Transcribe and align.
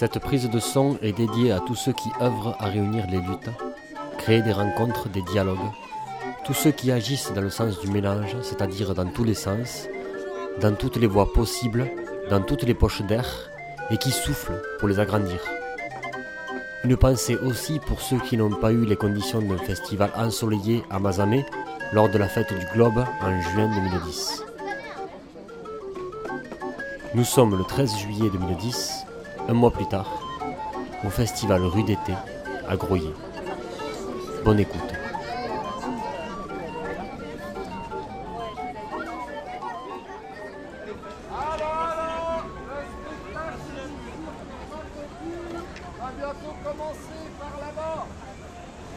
Cette 0.00 0.18
prise 0.18 0.48
de 0.48 0.58
son 0.60 0.96
est 1.02 1.12
dédiée 1.12 1.52
à 1.52 1.60
tous 1.60 1.74
ceux 1.74 1.92
qui 1.92 2.08
œuvrent 2.22 2.56
à 2.58 2.68
réunir 2.68 3.06
les 3.10 3.18
luttes, 3.18 3.50
créer 4.16 4.40
des 4.40 4.54
rencontres, 4.54 5.10
des 5.10 5.20
dialogues, 5.20 5.58
tous 6.42 6.54
ceux 6.54 6.70
qui 6.70 6.90
agissent 6.90 7.34
dans 7.34 7.42
le 7.42 7.50
sens 7.50 7.78
du 7.80 7.88
mélange, 7.88 8.34
c'est-à-dire 8.40 8.94
dans 8.94 9.04
tous 9.04 9.24
les 9.24 9.34
sens, 9.34 9.88
dans 10.58 10.74
toutes 10.74 10.96
les 10.96 11.06
voies 11.06 11.30
possibles, 11.34 11.86
dans 12.30 12.40
toutes 12.40 12.62
les 12.62 12.72
poches 12.72 13.02
d'air, 13.02 13.50
et 13.90 13.98
qui 13.98 14.10
soufflent 14.10 14.62
pour 14.78 14.88
les 14.88 15.00
agrandir. 15.00 15.38
Une 16.82 16.96
pensée 16.96 17.36
aussi 17.36 17.78
pour 17.78 18.00
ceux 18.00 18.20
qui 18.20 18.38
n'ont 18.38 18.56
pas 18.56 18.72
eu 18.72 18.86
les 18.86 18.96
conditions 18.96 19.42
d'un 19.42 19.58
festival 19.58 20.10
ensoleillé 20.16 20.82
à 20.88 20.98
Mazamé 20.98 21.44
lors 21.92 22.08
de 22.08 22.16
la 22.16 22.26
fête 22.26 22.58
du 22.58 22.64
Globe 22.72 23.04
en 23.20 23.40
juin 23.42 23.68
2010. 23.68 24.44
Nous 27.12 27.24
sommes 27.24 27.58
le 27.58 27.64
13 27.64 27.98
juillet 27.98 28.30
2010, 28.32 28.99
un 29.50 29.52
mois 29.52 29.72
plus 29.72 29.86
tard, 29.86 30.06
au 31.04 31.10
festival 31.10 31.64
Rue 31.64 31.82
d'été 31.82 32.14
à 32.68 32.76
Groyer. 32.76 33.12
Bonne 34.44 34.60
écoute. 34.60 34.80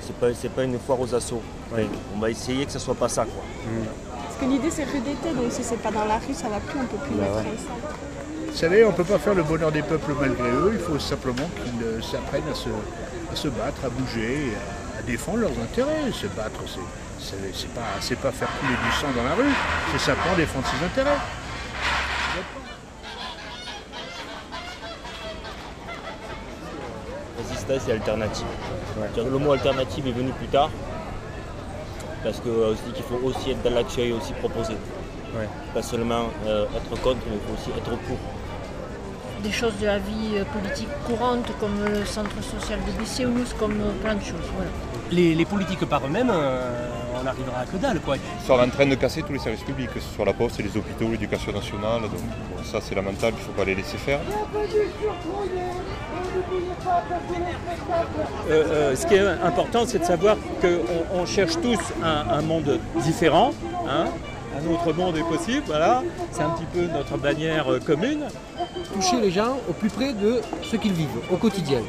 C'est 0.02 0.20
pas, 0.20 0.34
c'est 0.36 0.50
pas 0.50 0.64
une 0.66 0.78
foire 0.78 1.00
aux 1.02 1.16
assauts. 1.16 1.42
On 2.16 2.20
va 2.20 2.30
essayer 2.30 2.68
que 2.68 2.72
ce 2.72 2.78
soit 2.78 2.94
pas 2.94 3.10
ça 3.10 3.26
quoi. 3.26 3.44
Parce 4.28 4.36
que 4.36 4.46
l'idée 4.46 4.70
c'est 4.70 4.84
rue 4.84 5.00
d'été, 5.00 5.34
donc 5.34 5.52
si 5.52 5.64
c'est 5.64 5.82
pas 5.82 5.92
dans 5.92 6.06
la 6.06 6.20
rue, 6.20 6.34
ça 6.36 6.48
va 6.50 6.60
plus, 6.60 6.80
on 6.80 6.86
peut 6.86 6.98
plus 6.98 7.16
Bah 7.16 7.24
mettre 7.24 7.38
ouais. 7.38 7.58
ça. 7.58 8.23
Vous 8.54 8.60
savez, 8.60 8.86
on 8.86 8.92
ne 8.92 8.96
peut 8.96 9.04
pas 9.04 9.18
faire 9.18 9.34
le 9.34 9.42
bonheur 9.42 9.72
des 9.72 9.82
peuples 9.82 10.14
malgré 10.18 10.48
eux, 10.48 10.72
il 10.74 10.80
faut 10.80 11.00
simplement 11.00 11.50
qu'ils 11.56 11.84
euh, 11.84 12.00
s'apprennent 12.04 12.48
à 12.50 12.54
se, 12.54 12.70
à 12.70 13.36
se 13.36 13.48
battre, 13.48 13.84
à 13.84 13.90
bouger, 13.90 14.54
à, 14.96 15.00
à 15.00 15.02
défendre 15.02 15.40
leurs 15.40 15.60
intérêts. 15.60 16.12
Se 16.14 16.28
battre, 16.28 16.60
c'est, 17.20 17.74
pas, 17.74 17.82
pas 18.22 18.32
faire 18.32 18.48
couler 18.60 18.76
du 18.86 18.92
sang 19.02 19.08
dans 19.18 19.24
la 19.24 19.34
rue, 19.34 19.52
c'est 19.92 20.00
simplement 20.00 20.36
défendre 20.38 20.66
ses 20.68 20.86
intérêts. 20.86 21.18
Résistance 27.40 27.90
et 27.90 27.92
alternative. 27.94 28.46
Le 29.18 29.38
mot 29.40 29.54
alternative 29.54 30.08
est 30.08 30.12
venu 30.12 30.32
plus 30.32 30.48
tard. 30.48 30.70
Parce 32.24 32.40
euh, 32.46 32.76
qu'il 32.94 33.04
faut 33.04 33.20
aussi 33.26 33.50
être 33.52 33.64
dans 33.64 33.72
l'action 33.72 34.04
et 34.04 34.14
aussi 34.14 34.32
proposer. 34.34 34.76
Pas 35.74 35.82
seulement 35.82 36.30
euh, 36.46 36.66
être 36.78 37.02
contre, 37.02 37.18
mais 37.28 37.36
il 37.36 37.42
faut 37.48 37.60
aussi 37.60 37.72
être 37.76 37.90
pour. 38.04 38.18
Des 39.44 39.52
choses 39.52 39.74
de 39.82 39.86
la 39.86 40.00
vie 40.00 40.32
euh, 40.38 40.44
politique 40.58 40.88
courante 41.08 41.48
comme 41.60 41.78
le 41.86 42.06
centre 42.06 42.42
social 42.42 42.80
de 42.88 42.92
Bisséous, 43.00 43.50
comme 43.60 43.74
euh, 43.82 43.92
plein 44.04 44.16
de 44.16 44.22
choses. 44.24 44.48
Voilà. 44.56 44.72
Les, 45.12 45.36
les 45.36 45.46
politiques 45.46 45.86
par 45.86 46.02
eux-mêmes, 46.06 46.32
euh, 46.32 46.90
on 47.20 47.24
n'arrivera 47.24 47.60
à 47.62 47.66
que 47.66 47.78
dalle. 47.78 48.00
Quoi. 48.00 48.16
Ils 48.18 48.46
sont 48.48 48.54
en 48.54 48.70
train 48.70 48.86
de 48.86 48.96
casser 48.96 49.22
tous 49.22 49.34
les 49.34 49.40
services 49.40 49.64
publics, 49.64 49.94
que 49.94 50.00
ce 50.00 50.10
soit 50.16 50.26
la 50.26 50.34
poste, 50.34 50.58
les 50.60 50.76
hôpitaux, 50.78 51.10
l'éducation 51.12 51.52
nationale. 51.52 52.02
Donc 52.02 52.12
bon, 52.50 52.64
ça 52.64 52.80
c'est 52.82 52.96
lamentable, 52.96 53.36
il 53.38 53.42
ne 53.42 53.46
faut 53.48 53.52
pas 53.62 53.66
les 53.66 53.76
laisser 53.76 53.98
faire. 53.98 54.20
Euh, 58.50 58.52
euh, 58.52 58.96
ce 58.96 59.06
qui 59.06 59.16
est 59.16 59.28
important, 59.52 59.84
c'est 59.86 60.00
de 60.00 60.06
savoir 60.06 60.36
qu'on 60.62 61.20
on 61.22 61.26
cherche 61.26 61.54
tous 61.62 61.80
un, 62.04 62.26
un 62.38 62.42
monde 62.42 62.80
différent. 63.04 63.52
hein. 63.88 64.06
Un 64.56 64.72
autre 64.72 64.94
monde 64.94 65.18
est 65.18 65.24
possible, 65.24 65.64
voilà. 65.66 66.04
C'est 66.32 66.42
un 66.44 66.50
petit 66.52 66.66
peu 66.74 66.82
notre 66.86 67.18
bannière 67.18 67.72
euh, 67.72 67.80
commune. 67.80 68.26
toucher 68.94 69.20
les 69.20 69.32
gens 69.32 69.58
au 69.70 69.74
plus 69.74 69.90
près 69.90 70.14
de 70.14 70.42
ce 70.64 70.76
qu'ils 70.76 70.94
vivent 70.94 71.10
au 71.32 71.38
quotidien. 71.38 71.80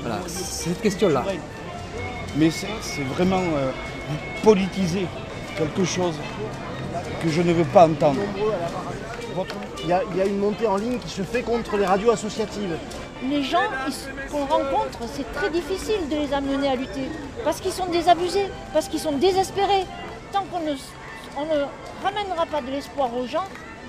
Voilà, 0.00 0.20
c'est 0.26 0.68
cette 0.70 0.82
question-là. 0.82 1.24
Mais 2.36 2.50
c'est 2.50 2.66
c'est 2.80 3.02
vraiment 3.04 3.42
euh, 3.56 3.70
politiser 4.42 5.06
quelque 5.56 5.84
chose 5.84 6.14
que 7.22 7.28
je 7.28 7.42
ne 7.42 7.52
veux 7.52 7.64
pas 7.64 7.86
entendre. 7.86 8.20
Il 9.82 9.88
y, 9.88 9.92
a, 9.92 10.02
il 10.12 10.16
y 10.16 10.20
a 10.20 10.26
une 10.26 10.38
montée 10.38 10.66
en 10.66 10.76
ligne 10.76 10.98
qui 10.98 11.10
se 11.10 11.22
fait 11.22 11.42
contre 11.42 11.76
les 11.76 11.84
radios 11.84 12.10
associatives. 12.10 12.76
Les 13.28 13.42
gens 13.42 13.68
qu'on 14.30 14.44
rencontre, 14.46 14.98
c'est 15.12 15.30
très 15.34 15.50
difficile 15.50 16.08
de 16.10 16.16
les 16.16 16.32
amener 16.32 16.68
à 16.68 16.76
lutter. 16.76 17.08
Parce 17.44 17.60
qu'ils 17.60 17.72
sont 17.72 17.86
désabusés, 17.86 18.48
parce 18.72 18.88
qu'ils 18.88 19.00
sont 19.00 19.12
désespérés. 19.12 19.84
Tant 20.32 20.44
qu'on 20.50 20.60
ne, 20.60 20.72
on 21.36 21.44
ne 21.44 21.64
ramènera 22.04 22.46
pas 22.46 22.60
de 22.60 22.70
l'espoir 22.70 23.08
aux 23.16 23.26
gens, 23.26 23.44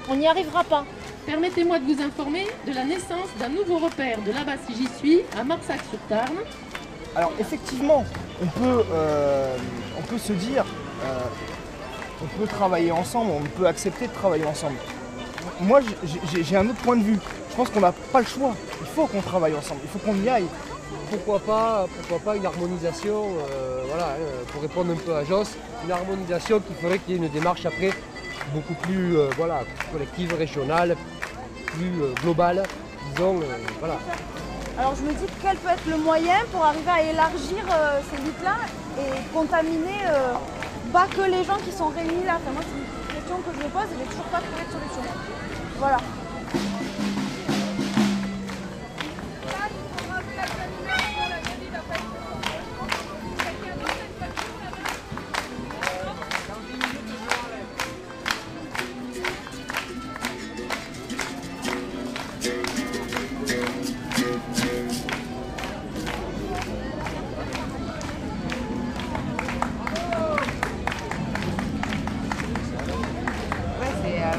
on 0.10 0.16
n'y 0.16 0.28
arrivera 0.28 0.64
pas. 0.64 0.86
Permettez-moi 1.26 1.80
de 1.80 1.86
vous 1.94 2.02
informer 2.02 2.48
de 2.68 2.74
la 2.74 2.86
naissance 2.86 3.30
d'un 3.40 3.50
nouveau 3.50 3.78
repère 3.80 4.20
de 4.22 4.32
là-bas 4.32 4.58
si 4.68 4.76
j'y 4.76 4.88
suis, 5.00 5.22
à 5.40 5.44
Marsac-sur-Tarn. 5.44 6.36
Alors 7.16 7.32
effectivement, 7.40 8.06
on 8.42 8.46
peut, 8.48 8.84
euh, 8.92 9.58
on 9.98 10.02
peut 10.04 10.18
se 10.18 10.34
dire, 10.34 10.66
euh, 11.04 11.20
on 12.24 12.40
peut 12.40 12.48
travailler 12.48 12.92
ensemble, 12.92 13.32
on 13.32 13.44
peut 13.60 13.68
accepter 13.68 14.08
de 14.08 14.14
travailler 14.14 14.46
ensemble. 14.46 14.78
Moi, 15.60 15.80
j'ai- 16.44 16.56
un 16.58 16.68
autre 16.68 16.80
point 16.82 16.98
de 16.98 17.04
vue. 17.04 17.20
Je 17.50 17.56
pense 17.56 17.70
qu'on 17.70 17.80
n'a 17.80 17.94
pas 17.94 18.20
le 18.20 18.26
choix. 18.26 18.54
Il 18.82 18.88
faut 18.88 19.08
qu'on 19.08 19.22
travaille 19.22 19.56
ensemble, 19.56 19.82
il 19.84 19.90
faut 19.90 20.00
qu'on 20.00 20.16
y 20.22 20.28
aille. 20.30 20.48
Pourquoi 21.10 21.40
pas, 21.40 21.86
pourquoi 21.98 22.20
pas 22.20 22.38
une 22.38 22.46
harmonisation, 22.46 23.26
euh, 23.50 23.84
voilà, 23.88 24.10
hein, 24.14 24.46
pour 24.52 24.62
répondre 24.62 24.92
un 24.94 24.96
peu 24.96 25.16
à 25.16 25.24
Joss, 25.24 25.56
une 25.84 25.92
harmonisation 25.92 26.60
qui 26.60 26.74
ferait 26.74 27.00
qu'il 27.00 27.16
y 27.16 27.18
ait 27.18 27.26
une 27.26 27.32
démarche 27.32 27.66
après 27.66 27.92
beaucoup 28.54 28.74
plus 28.76 29.18
euh, 29.18 29.30
voilà, 29.38 29.62
collective, 29.92 30.34
régionale, 30.36 30.96
plus 31.68 32.02
euh, 32.02 32.14
globale, 32.22 32.64
disons, 33.12 33.38
euh, 33.38 33.58
voilà. 33.80 33.98
Alors 34.78 34.94
je 34.96 35.04
me 35.04 35.14
dis 35.14 35.26
quel 35.42 35.58
peut 35.58 35.70
être 35.70 35.86
le 35.88 35.98
moyen 35.98 36.36
pour 36.52 36.64
arriver 36.64 36.92
à 36.92 37.02
élargir 37.02 37.64
euh, 37.72 38.02
ces 38.12 38.22
luttes-là 38.24 38.58
et 39.00 39.34
contaminer 39.34 40.02
euh, 40.08 40.34
pas 40.92 41.08
que 41.08 41.22
les 41.22 41.44
gens 41.44 41.58
qui 41.64 41.72
sont 41.72 41.88
réunis 41.88 42.26
là. 42.26 42.38
Enfin, 42.42 42.52
moi 42.52 42.62
c'est 42.62 42.78
une 42.78 43.16
question 43.16 43.38
que 43.38 43.58
je 43.58 43.64
me 43.64 43.70
pose 43.70 43.84
et 43.84 43.98
j'ai 44.00 44.10
toujours 44.10 44.26
pas 44.26 44.40
trouvé 44.40 44.66
de 44.68 44.72
solution. 44.72 45.14
Voilà. 45.80 45.98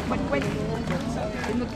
C'est 0.08 1.54
notre. 1.54 1.72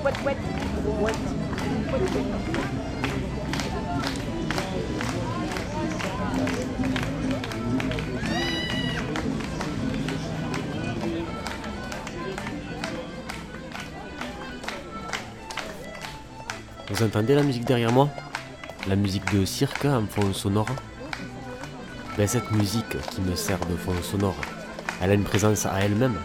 Vous 16.89 17.03
entendez 17.03 17.35
la 17.35 17.43
musique 17.43 17.65
derrière 17.65 17.91
moi? 17.93 18.09
La 18.87 18.95
musique 18.95 19.25
de 19.33 19.45
cirque 19.45 19.85
en 19.85 20.07
fond 20.07 20.33
sonore 20.33 20.67
ben, 22.17 22.29
Cette 22.29 22.51
musique 22.53 23.01
qui 23.11 23.21
me 23.23 23.35
sert 23.35 23.59
de 23.59 23.77
fond 23.77 23.95
sonore, 24.03 24.37
elle 25.03 25.11
a 25.11 25.15
une 25.15 25.25
présence 25.25 25.67
à 25.67 25.81
elle-même. 25.81 26.17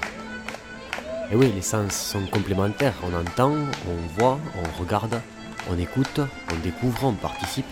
Et 1.31 1.35
oui, 1.35 1.51
les 1.53 1.61
sens 1.61 1.93
sont 1.93 2.25
complémentaires. 2.27 2.93
On 3.03 3.13
entend, 3.19 3.53
on 3.87 4.19
voit, 4.19 4.39
on 4.55 4.79
regarde, 4.79 5.19
on 5.69 5.77
écoute, 5.77 6.19
on 6.51 6.55
découvre, 6.63 7.05
on 7.05 7.13
participe. 7.13 7.65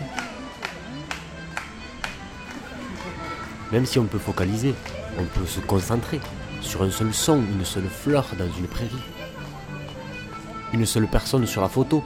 Même 3.71 3.85
si 3.85 3.99
on 3.99 4.05
peut 4.05 4.19
focaliser, 4.19 4.73
on 5.19 5.25
peut 5.25 5.45
se 5.45 5.59
concentrer 5.59 6.19
sur 6.61 6.81
un 6.81 6.89
seul 6.89 7.13
son, 7.13 7.37
une 7.37 7.65
seule 7.65 7.87
fleur 7.87 8.25
dans 8.37 8.51
une 8.57 8.67
prairie. 8.67 8.91
Une 10.73 10.85
seule 10.85 11.07
personne 11.07 11.45
sur 11.45 11.61
la 11.61 11.69
photo, 11.69 12.03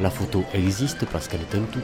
la 0.00 0.10
photo 0.10 0.44
existe 0.52 1.06
parce 1.06 1.28
qu'elle 1.28 1.40
est 1.40 1.54
un 1.56 1.62
tout. 1.72 1.80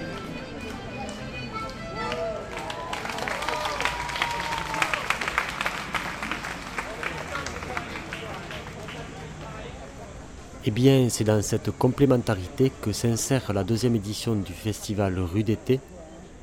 Eh 10.66 10.70
bien, 10.70 11.08
c'est 11.08 11.24
dans 11.24 11.40
cette 11.40 11.70
complémentarité 11.70 12.70
que 12.82 12.92
s'insère 12.92 13.50
la 13.54 13.64
deuxième 13.64 13.96
édition 13.96 14.34
du 14.34 14.52
festival 14.52 15.18
Rue 15.18 15.42
d'été, 15.42 15.80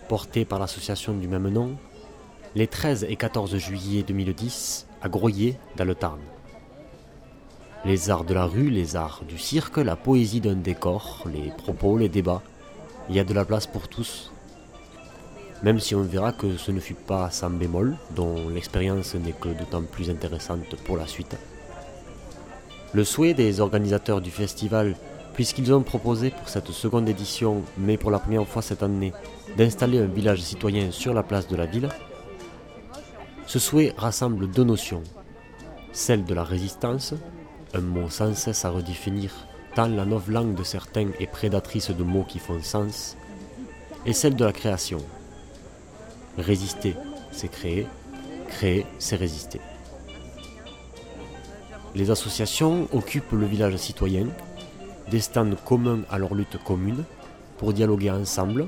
porté 0.10 0.44
par 0.44 0.58
l'association 0.58 1.14
du 1.14 1.28
même 1.28 1.48
nom, 1.50 1.78
les 2.56 2.66
13 2.66 3.06
et 3.08 3.16
14 3.16 3.56
juillet 3.58 4.02
2010 4.02 4.88
à 5.04 5.10
Groyer, 5.10 5.56
dans 5.76 5.86
le 5.86 5.94
Tarn. 5.94 6.20
Les 7.86 8.10
arts 8.10 8.24
de 8.24 8.34
la 8.34 8.46
rue, 8.46 8.72
les 8.72 8.96
arts 8.96 9.22
du 9.30 9.38
cirque, 9.38 9.78
la 9.78 9.96
poésie 9.96 10.42
d'un 10.42 10.56
décor, 10.56 11.28
les 11.32 11.52
propos, 11.52 12.00
les 12.00 12.10
débats. 12.10 12.42
Il 13.10 13.16
y 13.16 13.20
a 13.20 13.24
de 13.24 13.36
la 13.36 13.46
place 13.46 13.68
pour 13.68 13.88
tous. 13.88 14.32
Même 15.62 15.80
si 15.80 15.94
on 15.94 16.02
verra 16.02 16.32
que 16.32 16.58
ce 16.58 16.72
ne 16.72 16.80
fut 16.80 16.96
pas 16.96 17.30
sans 17.30 17.52
bémol, 17.52 17.96
dont 18.16 18.50
l'expérience 18.50 19.14
n'est 19.14 19.32
que 19.34 19.50
d'autant 19.50 19.84
plus 19.84 20.10
intéressante 20.10 20.76
pour 20.86 20.98
la 20.98 21.06
suite. 21.06 21.38
Le 22.98 23.04
souhait 23.04 23.36
des 23.36 23.60
organisateurs 23.60 24.22
du 24.22 24.32
festival, 24.32 24.96
puisqu'ils 25.36 25.72
ont 25.72 25.84
proposé 25.84 26.32
pour 26.32 26.50
cette 26.50 26.72
seconde 26.72 27.08
édition, 27.08 27.62
mais 27.78 27.96
pour 27.96 28.10
la 28.10 28.18
première 28.18 28.48
fois 28.48 28.64
cette 28.64 28.82
année, 28.82 29.14
d'installer 29.56 30.00
un 30.00 30.08
village 30.08 30.42
citoyen 30.42 30.90
sur 30.90 31.14
la 31.14 31.22
place 31.22 31.48
de 31.48 31.56
la 31.56 31.68
ville, 31.68 31.90
ce 33.46 33.60
souhait 33.60 33.94
rassemble 33.98 34.50
deux 34.50 34.64
notions. 34.64 35.04
Celle 35.92 36.26
de 36.26 36.34
la 36.34 36.44
résistance, 36.44 37.14
un 37.76 37.82
mot 37.82 38.10
sans 38.10 38.34
cesse 38.34 38.66
à 38.66 38.72
redéfinir, 38.72 39.32
tant 39.76 39.90
la 39.90 40.04
nouvelle 40.04 40.34
langue 40.34 40.56
de 40.56 40.64
certains 40.64 41.10
est 41.20 41.32
prédatrice 41.32 41.92
de 41.92 42.04
mots 42.04 42.26
qui 42.28 42.40
font 42.40 42.64
sens, 42.64 43.16
et 44.08 44.14
celle 44.14 44.36
de 44.36 44.44
la 44.44 44.54
création. 44.54 45.04
Résister, 46.40 46.96
c'est 47.32 47.50
créer, 47.50 47.86
créer, 48.48 48.88
c'est 48.98 49.18
résister. 49.18 49.62
Les 51.96 52.12
associations 52.12 52.88
occupent 52.94 53.32
le 53.32 53.46
village 53.46 53.76
citoyen, 53.78 54.28
des 55.10 55.20
stands 55.20 55.56
communs 55.66 56.02
à 56.10 56.18
leur 56.18 56.36
lutte 56.36 56.58
commune, 56.64 57.04
pour 57.58 57.74
dialoguer 57.74 58.12
ensemble 58.12 58.68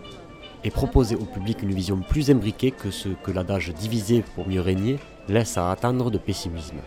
et 0.63 0.71
proposer 0.71 1.15
au 1.15 1.25
public 1.25 1.61
une 1.61 1.73
vision 1.73 1.97
plus 1.99 2.31
imbriquée 2.31 2.71
que 2.71 2.91
ce 2.91 3.09
que 3.09 3.31
l'adage 3.31 3.73
divisé 3.73 4.23
pour 4.35 4.47
mieux 4.47 4.61
régner 4.61 4.99
laisse 5.27 5.57
à 5.57 5.71
attendre 5.71 6.11
de 6.11 6.17
pessimisme. 6.17 6.79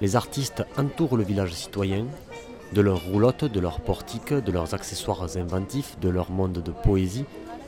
Les 0.00 0.14
artistes 0.14 0.64
entourent 0.76 1.16
le 1.16 1.24
village 1.24 1.52
citoyen, 1.52 2.06
de 2.72 2.80
leurs 2.80 3.02
roulottes, 3.02 3.44
de 3.44 3.60
leurs 3.60 3.80
portiques, 3.80 4.34
de 4.34 4.52
leurs 4.52 4.74
accessoires 4.74 5.36
inventifs, 5.36 5.98
de 6.00 6.08
leur 6.08 6.30
monde 6.30 6.62
de 6.62 6.70
poésie, 6.70 7.24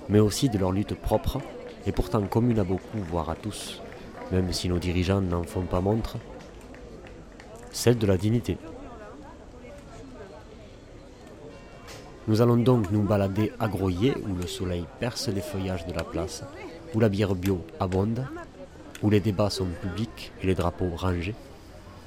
mais 0.08 0.20
aussi 0.20 0.48
de 0.48 0.58
leur 0.58 0.72
lutte 0.72 0.94
propre, 0.94 1.38
et 1.86 1.92
pourtant 1.92 2.22
commune 2.22 2.58
à 2.58 2.64
beaucoup, 2.64 2.98
voire 3.10 3.30
à 3.30 3.34
tous, 3.34 3.80
même 4.32 4.52
si 4.52 4.68
nos 4.68 4.78
dirigeants 4.78 5.20
n'en 5.20 5.42
font 5.42 5.62
pas 5.62 5.80
montre, 5.80 6.16
celle 7.72 7.98
de 7.98 8.06
la 8.06 8.16
dignité. 8.16 8.58
Nous 12.28 12.42
allons 12.42 12.56
donc 12.56 12.90
nous 12.90 13.02
balader 13.02 13.52
à 13.58 13.66
Groyer, 13.66 14.14
où 14.28 14.34
le 14.34 14.46
soleil 14.46 14.84
perce 15.00 15.28
les 15.28 15.40
feuillages 15.40 15.86
de 15.86 15.92
la 15.92 16.04
place, 16.04 16.44
où 16.94 17.00
la 17.00 17.08
bière 17.08 17.34
bio 17.34 17.64
abonde, 17.80 18.26
où 19.02 19.10
les 19.10 19.20
débats 19.20 19.50
sont 19.50 19.66
publics 19.66 20.32
et 20.42 20.46
les 20.46 20.54
drapeaux 20.54 20.90
rangés, 20.94 21.34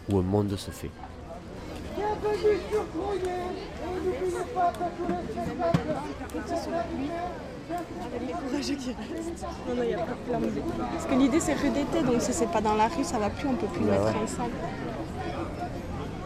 où 0.09 0.17
un 0.17 0.21
monde 0.21 0.55
se 0.55 0.71
fait. 0.71 0.91
Les 8.19 8.33
courageux 8.33 8.75
qui 8.75 8.89
restent. 8.89 9.45
Non, 9.67 9.75
non, 9.75 9.83
il 9.87 9.93
a 9.93 9.97
pas 9.97 10.37
de. 10.37 10.61
Parce 10.93 11.05
que 11.05 11.15
l'idée, 11.15 11.39
c'est 11.39 11.53
rue 11.53 11.69
d'été, 11.69 12.01
donc 12.03 12.21
si 12.21 12.33
c'est 12.33 12.49
pas 12.49 12.61
dans 12.61 12.75
la 12.75 12.87
rue, 12.87 13.03
ça 13.03 13.17
va 13.17 13.29
plus, 13.29 13.47
on 13.47 13.55
peut 13.55 13.67
plus 13.67 13.85
Bah 13.85 13.91
mettre 13.91 14.05
ouais. 14.05 14.23
ensemble. 14.23 14.51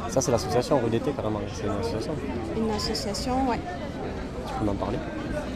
Ça, 0.09 0.21
c'est 0.21 0.31
l'association 0.31 0.79
rue 0.79 0.89
d'été, 0.89 1.11
carrément. 1.11 1.39
C'est 1.53 1.65
une 1.65 1.71
association. 1.71 2.13
Une 2.55 2.71
association, 2.71 3.49
ouais. 3.49 3.59
Tu 4.47 4.53
peux 4.59 4.65
m'en 4.65 4.73
parler? 4.75 4.97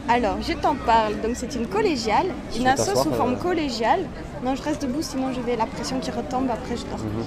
Alors, 0.08 0.36
je 0.42 0.52
t'en 0.52 0.74
parle. 0.74 1.20
Donc, 1.20 1.32
c'est 1.34 1.54
une 1.54 1.66
collégiale, 1.66 2.26
une 2.56 2.66
asso 2.66 2.94
sous 2.96 3.12
forme 3.12 3.34
euh. 3.34 3.36
collégiale. 3.36 4.06
Non, 4.44 4.54
je 4.54 4.62
reste 4.62 4.82
debout, 4.82 5.02
sinon 5.02 5.32
je 5.32 5.40
vais 5.40 5.56
la 5.56 5.66
pression 5.66 6.00
qui 6.00 6.10
retombe, 6.10 6.50
après 6.50 6.76
je 6.76 6.84
dors. 6.86 6.98
Mhm. 6.98 7.24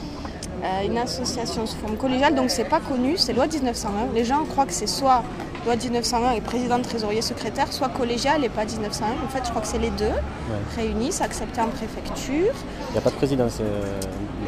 Une 0.86 0.98
association 0.98 1.66
sous 1.66 1.78
forme 1.78 1.98
collégiale, 1.98 2.36
donc 2.36 2.50
c'est 2.50 2.70
pas 2.70 2.80
connu, 2.80 3.18
c'est 3.18 3.34
loi 3.34 3.48
1901. 3.48 4.14
Les 4.14 4.26
gens 4.26 4.44
croient 4.46 4.66
que 4.66 4.74
c'est 4.74 4.88
soit 4.88 5.24
loi 5.66 5.76
1901 5.76 6.32
et 6.34 6.42
président, 6.42 6.80
trésorier, 6.80 7.22
secrétaire, 7.22 7.74
soit 7.74 7.90
collégial 7.90 8.44
et 8.44 8.50
pas 8.50 8.66
1901. 8.66 9.26
En 9.26 9.30
fait, 9.30 9.44
je 9.44 9.50
crois 9.50 9.62
que 9.62 9.68
c'est 9.68 9.80
les 9.80 9.90
deux 9.90 10.14
réunis, 10.76 11.12
c'est 11.12 11.24
accepté 11.24 11.60
en 11.60 11.68
préfecture. 11.68 12.54
Il 12.90 12.92
n'y 12.94 12.98
a 12.98 13.02
pas 13.02 13.10
de 13.10 13.16
président, 13.16 13.48
c'est 13.50 13.64
euh, 13.64 14.00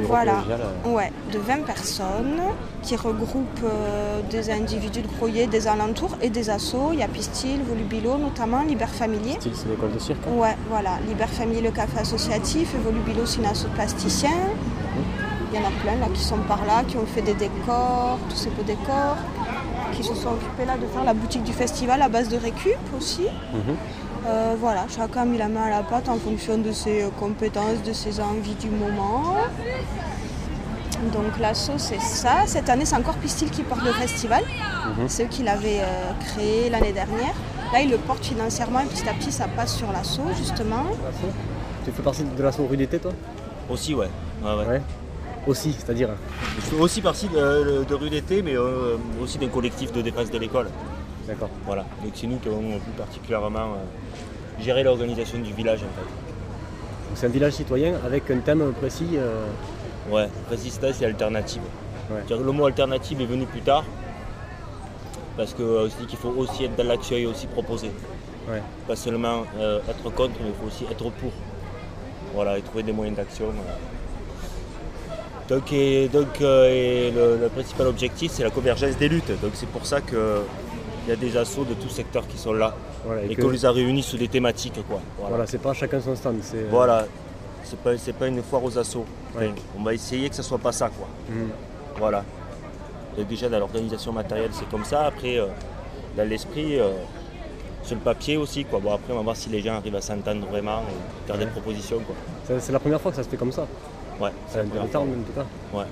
Voilà, 0.04 0.34
collégial, 0.34 0.62
euh. 0.86 0.90
ouais, 0.94 1.12
de 1.34 1.40
20 1.40 1.66
personnes 1.66 2.42
qui 2.84 2.96
regroupent 2.96 3.64
euh, 3.64 4.22
des 4.30 4.52
individus 4.52 5.02
de 5.02 5.08
Groyer, 5.08 5.48
des 5.48 5.68
alentours 5.68 6.18
et 6.22 6.30
des 6.30 6.50
assos. 6.50 6.92
Il 6.94 7.00
y 7.00 7.04
a 7.04 7.08
Pistil, 7.08 7.62
Volubilo 7.68 8.18
notamment, 8.18 8.62
Liber 8.62 8.86
Familier. 8.86 9.38
Style, 9.40 9.54
c'est 9.56 9.70
l'école 9.70 9.94
de 9.94 10.00
cirque. 10.00 10.20
Ouais, 10.28 10.56
voilà, 10.70 10.92
Liber 11.08 11.28
Familier, 11.28 11.62
le 11.62 11.72
café 11.72 12.00
associatif, 12.00 12.76
et 12.76 12.78
Volubilo, 12.78 13.26
c'est 13.26 13.40
une 13.40 13.46
asso 13.46 13.64
de 13.64 13.70
plasticiens. 13.70 14.30
Il 15.52 15.60
y 15.60 15.64
en 15.64 15.68
a 15.68 15.72
plein 15.82 15.96
là 15.96 16.08
qui 16.14 16.22
sont 16.22 16.38
par 16.40 16.66
là, 16.66 16.84
qui 16.88 16.98
ont 16.98 17.06
fait 17.06 17.22
des 17.22 17.34
décors, 17.34 18.20
tous 18.30 18.36
ces 18.36 18.50
beaux 18.50 18.64
décors, 18.64 19.18
qui 19.94 20.04
se 20.04 20.14
sont 20.14 20.30
occupés 20.30 20.66
là 20.66 20.78
de 20.78 20.86
faire 20.88 21.04
la 21.04 21.14
boutique 21.14 21.44
du 21.44 21.54
festival 21.54 22.02
à 22.02 22.10
base 22.10 22.28
de 22.28 22.38
récup 22.38 22.78
aussi. 22.98 23.28
Mhm. 23.54 23.76
Euh, 24.28 24.56
voilà, 24.60 24.86
chacun 24.90 25.22
a 25.22 25.26
mis 25.26 25.38
la 25.38 25.48
main 25.48 25.64
à 25.64 25.70
la 25.70 25.84
pâte 25.84 26.10
en 26.10 26.18
fonction 26.18 26.58
de 26.58 26.72
ses 26.72 27.04
euh, 27.04 27.10
compétences, 27.18 27.82
de 27.86 27.94
ses 27.94 28.20
envies 28.20 28.56
du 28.56 28.70
moment. 28.70 29.36
Donc 31.14 31.40
l'asso 31.40 31.72
c'est 31.78 32.02
ça. 32.02 32.46
Cette 32.46 32.70
année 32.70 32.84
c'est 32.84 32.96
encore 32.96 33.16
Pistil 33.16 33.50
qui 33.50 33.64
porte 33.64 33.84
le 33.84 33.94
festival. 33.94 34.44
Mhm. 34.44 35.08
C'est 35.08 35.24
eux 35.24 35.28
qui 35.30 35.44
l'avaient 35.44 35.80
euh, 35.80 36.12
créé 36.26 36.70
l'année 36.70 36.92
dernière. 36.92 37.36
Là 37.72 37.82
ils 37.82 37.90
le 37.90 37.98
portent 37.98 38.26
financièrement 38.26 38.80
et 38.82 38.86
petit 38.86 39.08
à 39.08 39.14
petit 39.14 39.32
ça 39.32 39.48
passe 39.48 39.76
sur 39.78 39.92
l'asso 39.94 40.20
justement. 40.38 40.84
Tu 41.86 41.92
fais 41.92 42.02
partie 42.02 42.24
de 42.24 42.44
l'asso 42.44 42.60
rue 42.70 42.76
d'été, 42.76 43.00
toi? 43.00 43.12
Aussi, 43.70 43.94
ouais. 43.94 44.10
Ouais, 44.44 44.56
ouais. 44.56 44.82
Aussi, 45.48 45.72
c'est-à-dire 45.74 46.10
Je 46.58 46.62
fais 46.62 46.76
aussi 46.76 47.02
partie 47.02 47.28
de, 47.30 47.86
de 47.88 47.96
rue 47.96 48.10
d'été, 48.10 48.42
mais 48.42 48.56
euh, 48.58 48.98
aussi 49.22 49.38
d'un 49.38 49.48
collectif 49.48 49.92
de 49.94 50.02
défense 50.02 50.30
de 50.30 50.38
l'école. 50.38 50.68
D'accord. 51.26 51.50
Voilà. 51.66 51.84
Donc 52.04 52.12
c'est 52.16 52.28
nous 52.28 52.38
qui 52.38 52.50
avons 52.50 52.80
plus 52.80 52.92
particulièrement 52.98 53.60
euh, 53.76 54.62
géré 54.64 54.84
l'organisation 54.84 55.40
du 55.40 55.54
village 55.54 55.80
en 55.80 55.94
fait. 55.96 56.02
Donc, 56.02 57.16
C'est 57.16 57.28
un 57.28 57.30
village 57.30 57.54
citoyen 57.54 57.94
avec 58.06 58.30
un 58.30 58.40
thème 58.40 58.74
précis. 58.74 59.08
euh, 59.16 59.46
Ouais, 60.12 60.28
résistance 60.50 61.02
et 61.02 61.06
alternative. 61.06 61.62
Ouais. 62.12 62.24
Le 62.30 62.52
mot 62.54 62.66
alternative 62.66 63.20
est 63.22 63.26
venu 63.26 63.46
plus 63.46 63.60
tard, 63.62 63.84
parce 65.36 65.54
que 65.54 65.62
euh, 65.64 65.88
dis 66.00 66.06
qu'il 66.08 66.18
faut 66.18 66.34
aussi 66.38 66.64
être 66.66 66.76
dans 66.78 66.86
l'action 66.88 67.18
et 67.18 67.26
aussi 67.26 67.48
proposer. 67.48 67.92
Ouais. 68.50 68.62
Pas 68.88 68.96
seulement 68.96 69.44
être 69.90 70.10
contre, 70.14 70.36
mais 70.42 70.48
il 70.50 70.56
faut 70.56 70.68
aussi 70.68 70.86
être 70.90 71.10
pour. 71.12 71.32
Voilà, 72.34 72.58
et 72.58 72.62
trouver 72.62 72.84
des 72.84 72.94
moyens 72.94 73.18
d'action. 73.18 73.46
voilà. 73.48 73.78
Donc, 75.50 75.72
et, 75.72 76.08
donc, 76.10 76.42
euh, 76.42 76.70
et 76.70 77.12
le, 77.12 77.38
le 77.38 77.48
principal 77.50 77.88
objectif, 77.88 78.32
c'est 78.34 78.44
la 78.44 78.50
convergence 78.50 78.98
des 78.98 79.08
luttes. 79.08 79.32
Donc 79.42 79.52
c'est 79.54 79.70
pour 79.70 79.86
ça 79.86 80.02
qu'il 80.02 80.18
y 81.08 81.12
a 81.12 81.16
des 81.16 81.38
assauts 81.38 81.64
de 81.64 81.74
tous 81.74 81.90
secteurs 81.90 82.28
qui 82.28 82.38
sont 82.38 82.54
là. 82.54 82.76
Voilà, 83.06 83.24
et 83.24 83.32
et 83.32 83.36
que- 83.36 83.42
qu'on 83.42 83.50
les 83.50 83.66
a 83.66 83.72
réunis 83.72 84.04
sous 84.04 84.18
des 84.18 84.28
thématiques. 84.28 84.74
Quoi. 84.88 85.00
Voilà. 85.18 85.30
Voilà, 85.30 85.48
c'est 85.48 85.58
pas 85.62 85.74
chacun 85.74 86.02
son 86.02 86.16
stand. 86.16 86.40
euh, 86.54 86.68
Voilà, 86.70 87.06
c'est 87.64 88.14
pas, 88.14 88.28
une 88.28 88.44
foire 88.44 88.64
aux 88.64 88.78
assauts. 88.78 89.06
Ouais. 89.38 89.52
On 89.78 89.84
va 89.84 89.94
essayer 89.94 90.30
que 90.30 90.36
ce 90.36 90.44
soit 90.44 90.58
pas 90.58 90.72
ça, 90.74 90.90
quoi. 90.90 91.08
Mhm. 91.30 91.50
Voilà. 91.98 92.24
Et 93.18 93.24
déjà 93.24 93.48
dans 93.50 93.60
l'organisation 93.60 94.12
matérielle, 94.12 94.52
c'est 94.52 94.70
comme 94.70 94.84
ça. 94.84 95.06
Après, 95.06 95.38
euh, 95.40 95.46
dans 96.18 96.28
l'esprit, 96.28 96.78
euh, 96.80 96.92
sur 97.84 97.96
le 97.96 98.02
papier 98.02 98.36
aussi, 98.36 98.66
quoi. 98.66 98.80
Bon, 98.80 98.92
après, 98.94 99.14
on 99.14 99.18
va 99.18 99.22
voir 99.22 99.36
si 99.38 99.48
les 99.50 99.62
gens 99.62 99.76
arrivent 99.76 99.96
à 99.96 100.02
s'entendre 100.02 100.46
vraiment 100.48 100.82
faire 101.26 101.38
des 101.38 101.46
propositions, 101.46 102.00
quoi. 102.00 102.16
C'est 102.60 102.72
la 102.74 102.80
première 102.80 103.00
fois 103.00 103.12
que 103.12 103.18
ça 103.18 103.24
se 103.24 103.30
fait 103.30 103.38
comme 103.38 103.52
ça. 103.54 103.66
Ouais, 104.20 104.32
fois. 104.50 105.02
en 105.02 105.06
tout 105.06 105.34
cas. 105.36 105.46
Ouais. 105.74 105.86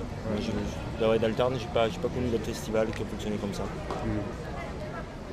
Bah 1.00 1.10
ouais, 1.10 1.18
Daltarn, 1.18 1.54
j'ai 1.58 1.66
pas, 1.66 1.86
pas 1.86 2.08
connu 2.08 2.28
d'autres 2.30 2.46
festivals 2.46 2.88
qui 2.88 3.02
ont 3.02 3.06
fonctionné 3.06 3.36
comme 3.36 3.52
ça. 3.52 3.62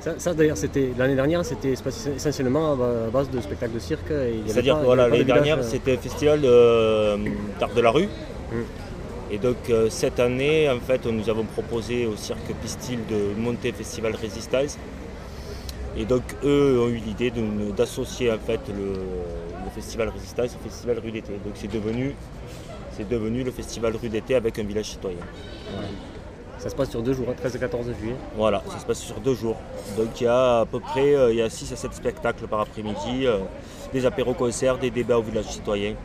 Ça, 0.02 0.16
ça, 0.18 0.34
d'ailleurs, 0.34 0.58
c'était 0.58 0.92
l'année 0.98 1.16
dernière, 1.16 1.46
c'était 1.46 1.72
essentiellement 1.72 2.74
à 2.74 3.10
base 3.10 3.30
de 3.30 3.40
spectacles 3.40 3.76
de 3.76 3.80
cirque. 3.80 4.12
C'est-à-dire 4.46 4.78
voilà, 4.80 5.08
l'année 5.08 5.24
dernière, 5.24 5.60
euh, 5.60 5.64
c'était 5.64 5.94
un 5.94 5.98
festival 5.98 6.42
euh, 6.44 7.18
d'art 7.58 7.74
de 7.74 7.80
la 7.80 7.90
rue. 7.90 8.10
Mm. 8.52 8.56
Et 9.32 9.38
donc 9.38 9.56
euh, 9.70 9.90
cette 9.90 10.20
année, 10.20 10.70
en 10.70 10.80
fait, 10.82 11.06
nous 11.06 11.30
avons 11.30 11.46
proposé 11.46 12.06
au 12.06 12.18
Cirque 12.18 12.54
Pistil 12.62 13.00
de 13.10 13.40
monter 13.40 13.70
un 13.70 13.74
festival 13.74 14.14
Résistance. 14.14 14.78
Et 15.96 16.04
donc 16.04 16.24
eux 16.44 16.82
ont 16.82 16.90
eu 16.90 16.98
l'idée 16.98 17.32
d'associer 17.76 18.30
en 18.30 18.40
fait 18.40 18.60
le, 18.68 18.90
le 19.64 19.70
festival 19.74 20.10
Résistance 20.10 20.58
au 20.60 20.64
festival 20.68 21.00
Rue 21.00 21.12
d'été. 21.12 21.32
Donc 21.46 21.54
c'est 21.56 21.72
devenu, 21.72 22.14
c'est 22.96 23.08
devenu 23.08 23.44
le 23.44 23.52
festival 23.52 23.96
Rue 23.96 24.10
d'été 24.10 24.36
avec 24.36 24.60
un 24.60 24.64
village 24.64 24.92
citoyen. 24.92 25.18
Ça 26.64 26.70
se 26.70 26.76
passe 26.76 26.92
sur 26.92 27.04
deux 27.04 27.14
jours, 27.14 27.28
hein, 27.30 27.36
13 27.36 27.56
et 27.58 27.60
14 27.60 27.88
juillet. 28.00 28.16
Voilà, 28.38 28.64
ça 28.70 28.80
se 28.80 28.86
passe 28.86 29.00
sur 29.00 29.20
deux 29.20 29.34
jours. 29.34 29.58
Donc 29.98 30.22
il 30.22 30.24
y 30.24 30.28
a 30.28 30.62
à 30.62 30.66
peu 30.66 30.80
près 30.80 31.14
euh, 31.14 31.32
il 31.32 31.38
y 31.38 31.42
a 31.42 31.50
6 31.50 31.74
à 31.74 31.76
7 31.76 31.94
spectacles 31.94 32.48
par 32.48 32.62
après-midi, 32.62 33.26
euh, 33.28 33.40
des 33.92 34.06
apéros-concerts, 34.06 34.78
des 34.78 34.90
débats 34.90 35.18
au 35.18 35.22
village 35.22 35.46
citoyen. 35.46 35.96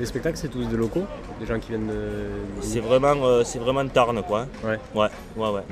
Les 0.00 0.06
spectacles, 0.06 0.38
c'est 0.38 0.48
tous 0.48 0.64
des 0.64 0.76
locaux, 0.76 1.04
des 1.38 1.46
gens 1.46 1.60
qui 1.60 1.68
viennent 1.68 1.86
de. 1.86 2.62
C'est 2.62 2.80
vraiment, 2.80 3.14
euh, 3.24 3.44
c'est 3.44 3.60
vraiment 3.60 3.86
Tarn 3.86 4.20
quoi. 4.22 4.46
Ouais. 4.64 4.78
Ouais, 4.92 5.08
ouais, 5.36 5.50
ouais. 5.50 5.62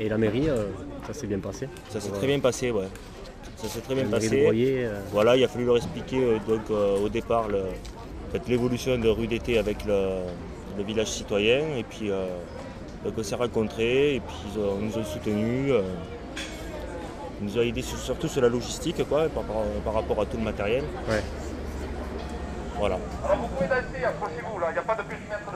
Et 0.00 0.08
la 0.08 0.18
mairie, 0.18 0.48
euh, 0.48 0.66
ça 1.06 1.12
s'est 1.12 1.28
bien 1.28 1.38
passé. 1.38 1.68
Ça 1.88 2.00
s'est 2.00 2.10
très 2.10 2.26
bien 2.26 2.40
passé, 2.40 2.72
ouais. 2.72 2.88
Ça 3.58 3.68
s'est 3.68 3.80
très 3.80 3.94
bien 3.94 4.04
La 4.04 4.10
passé. 4.10 4.42
Broyer. 4.42 4.88
Voilà, 5.12 5.36
il 5.36 5.44
a 5.44 5.48
fallu 5.48 5.66
leur 5.66 5.76
expliquer 5.76 6.38
donc, 6.48 6.68
au 6.70 7.08
départ 7.08 7.46
le, 7.46 7.62
fait, 8.38 8.48
l'évolution 8.48 8.98
de 8.98 9.08
rue 9.08 9.26
d'été 9.26 9.58
avec 9.58 9.84
le, 9.84 10.22
village 10.84 11.08
citoyen 11.08 11.60
et 11.78 11.84
puis 11.84 12.10
euh, 12.10 12.26
on 13.16 13.22
s'est 13.22 13.34
rencontrés 13.34 14.16
et 14.16 14.20
puis 14.20 14.36
ils, 14.54 14.60
nous 14.60 14.98
ont 14.98 15.04
soutenus. 15.04 15.72
Euh, 15.72 15.82
ils 17.40 17.46
nous 17.46 17.58
ont 17.58 17.62
aidés 17.62 17.82
surtout 17.82 18.28
sur 18.28 18.42
la 18.42 18.48
logistique 18.48 19.06
quoi, 19.08 19.28
par, 19.28 19.94
rapport 19.94 20.20
à 20.20 20.26
tout 20.26 20.36
le 20.36 20.42
matériel. 20.42 20.84
Voilà. 22.78 22.98
Alors 23.24 23.38
vous 23.38 23.48
pouvez 23.48 23.68
danser, 23.68 24.04
approchez-vous 24.04 24.58
là, 24.58 24.66
il 24.70 24.72
n'y 24.74 24.78
a 24.78 24.82
pas 24.82 24.94
de 24.96 25.02
périmètre 25.02 25.50
de 25.50 25.55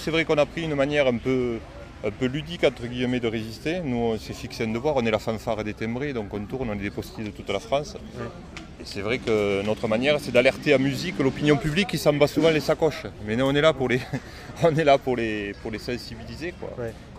C'est 0.00 0.10
vrai 0.10 0.24
qu'on 0.24 0.38
a 0.38 0.46
pris 0.46 0.62
une 0.62 0.74
manière 0.74 1.06
un 1.06 1.18
peu, 1.18 1.58
un 2.04 2.10
peu 2.10 2.26
ludique 2.26 2.64
entre 2.64 2.86
guillemets 2.86 3.20
de 3.20 3.28
résister. 3.28 3.80
Nous, 3.84 3.96
on 3.96 4.18
s'est 4.18 4.32
fixé 4.32 4.64
un 4.64 4.68
devoir, 4.68 4.96
on 4.96 5.04
est 5.04 5.10
la 5.10 5.18
fanfare 5.18 5.62
des 5.62 5.74
timbrés, 5.74 6.12
donc 6.12 6.32
on 6.32 6.44
tourne, 6.46 6.70
on 6.70 6.74
est 6.74 6.82
des 6.82 6.90
postiers 6.90 7.24
de 7.24 7.30
toute 7.30 7.50
la 7.50 7.60
France. 7.60 7.96
Et 8.80 8.84
c'est 8.84 9.02
vrai 9.02 9.18
que 9.18 9.62
notre 9.62 9.88
manière, 9.88 10.18
c'est 10.18 10.32
d'alerter 10.32 10.72
à 10.72 10.78
musique 10.78 11.18
l'opinion 11.18 11.56
publique 11.56 11.88
qui 11.88 11.98
s'en 11.98 12.14
bat 12.14 12.26
souvent 12.26 12.50
les 12.50 12.60
sacoches. 12.60 13.04
Mais 13.26 13.36
nous, 13.36 13.44
on 13.44 13.54
est 13.54 13.60
là 13.60 13.74
pour 13.74 13.88
les, 13.88 14.00
on 14.62 14.74
est 14.74 14.84
là 14.84 14.96
pour 14.96 15.16
les, 15.16 15.54
pour 15.62 15.70
les 15.70 15.78
sensibiliser. 15.78 16.54
Quoi. 16.58 16.70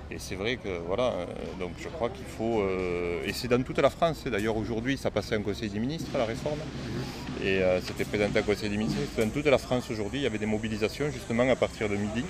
Et 0.10 0.18
c'est 0.18 0.36
vrai 0.36 0.58
que 0.58 0.80
voilà, 0.88 1.04
euh, 1.04 1.26
donc 1.60 1.72
je 1.80 1.88
crois 1.88 2.10
qu'il 2.10 2.26
faut. 2.26 2.62
Euh, 2.62 3.22
et 3.26 3.32
c'est 3.32 3.48
dans 3.48 3.62
toute 3.62 3.78
la 3.78 3.90
France. 3.90 4.24
D'ailleurs, 4.26 4.58
aujourd'hui, 4.58 4.98
ça 4.98 5.10
passait 5.10 5.36
un 5.36 5.42
conseil 5.42 5.70
des 5.70 5.80
ministres, 5.80 6.10
la 6.18 6.26
réforme. 6.26 6.58
Mhm. 6.58 7.48
Et 7.48 7.62
euh, 7.62 7.80
c'était 7.80 8.04
présenté 8.04 8.40
un 8.40 8.42
conseil 8.42 8.70
des 8.70 8.78
ministres. 8.78 9.00
Dans 9.18 9.30
toute 9.30 9.46
la 9.46 9.58
France 9.58 9.90
aujourd'hui, 9.90 10.20
il 10.20 10.24
y 10.24 10.26
avait 10.26 10.38
des 10.38 10.46
mobilisations 10.46 11.10
justement 11.12 11.50
à 11.50 11.56
partir 11.56 11.88
de 11.88 11.96
midi 11.96 12.26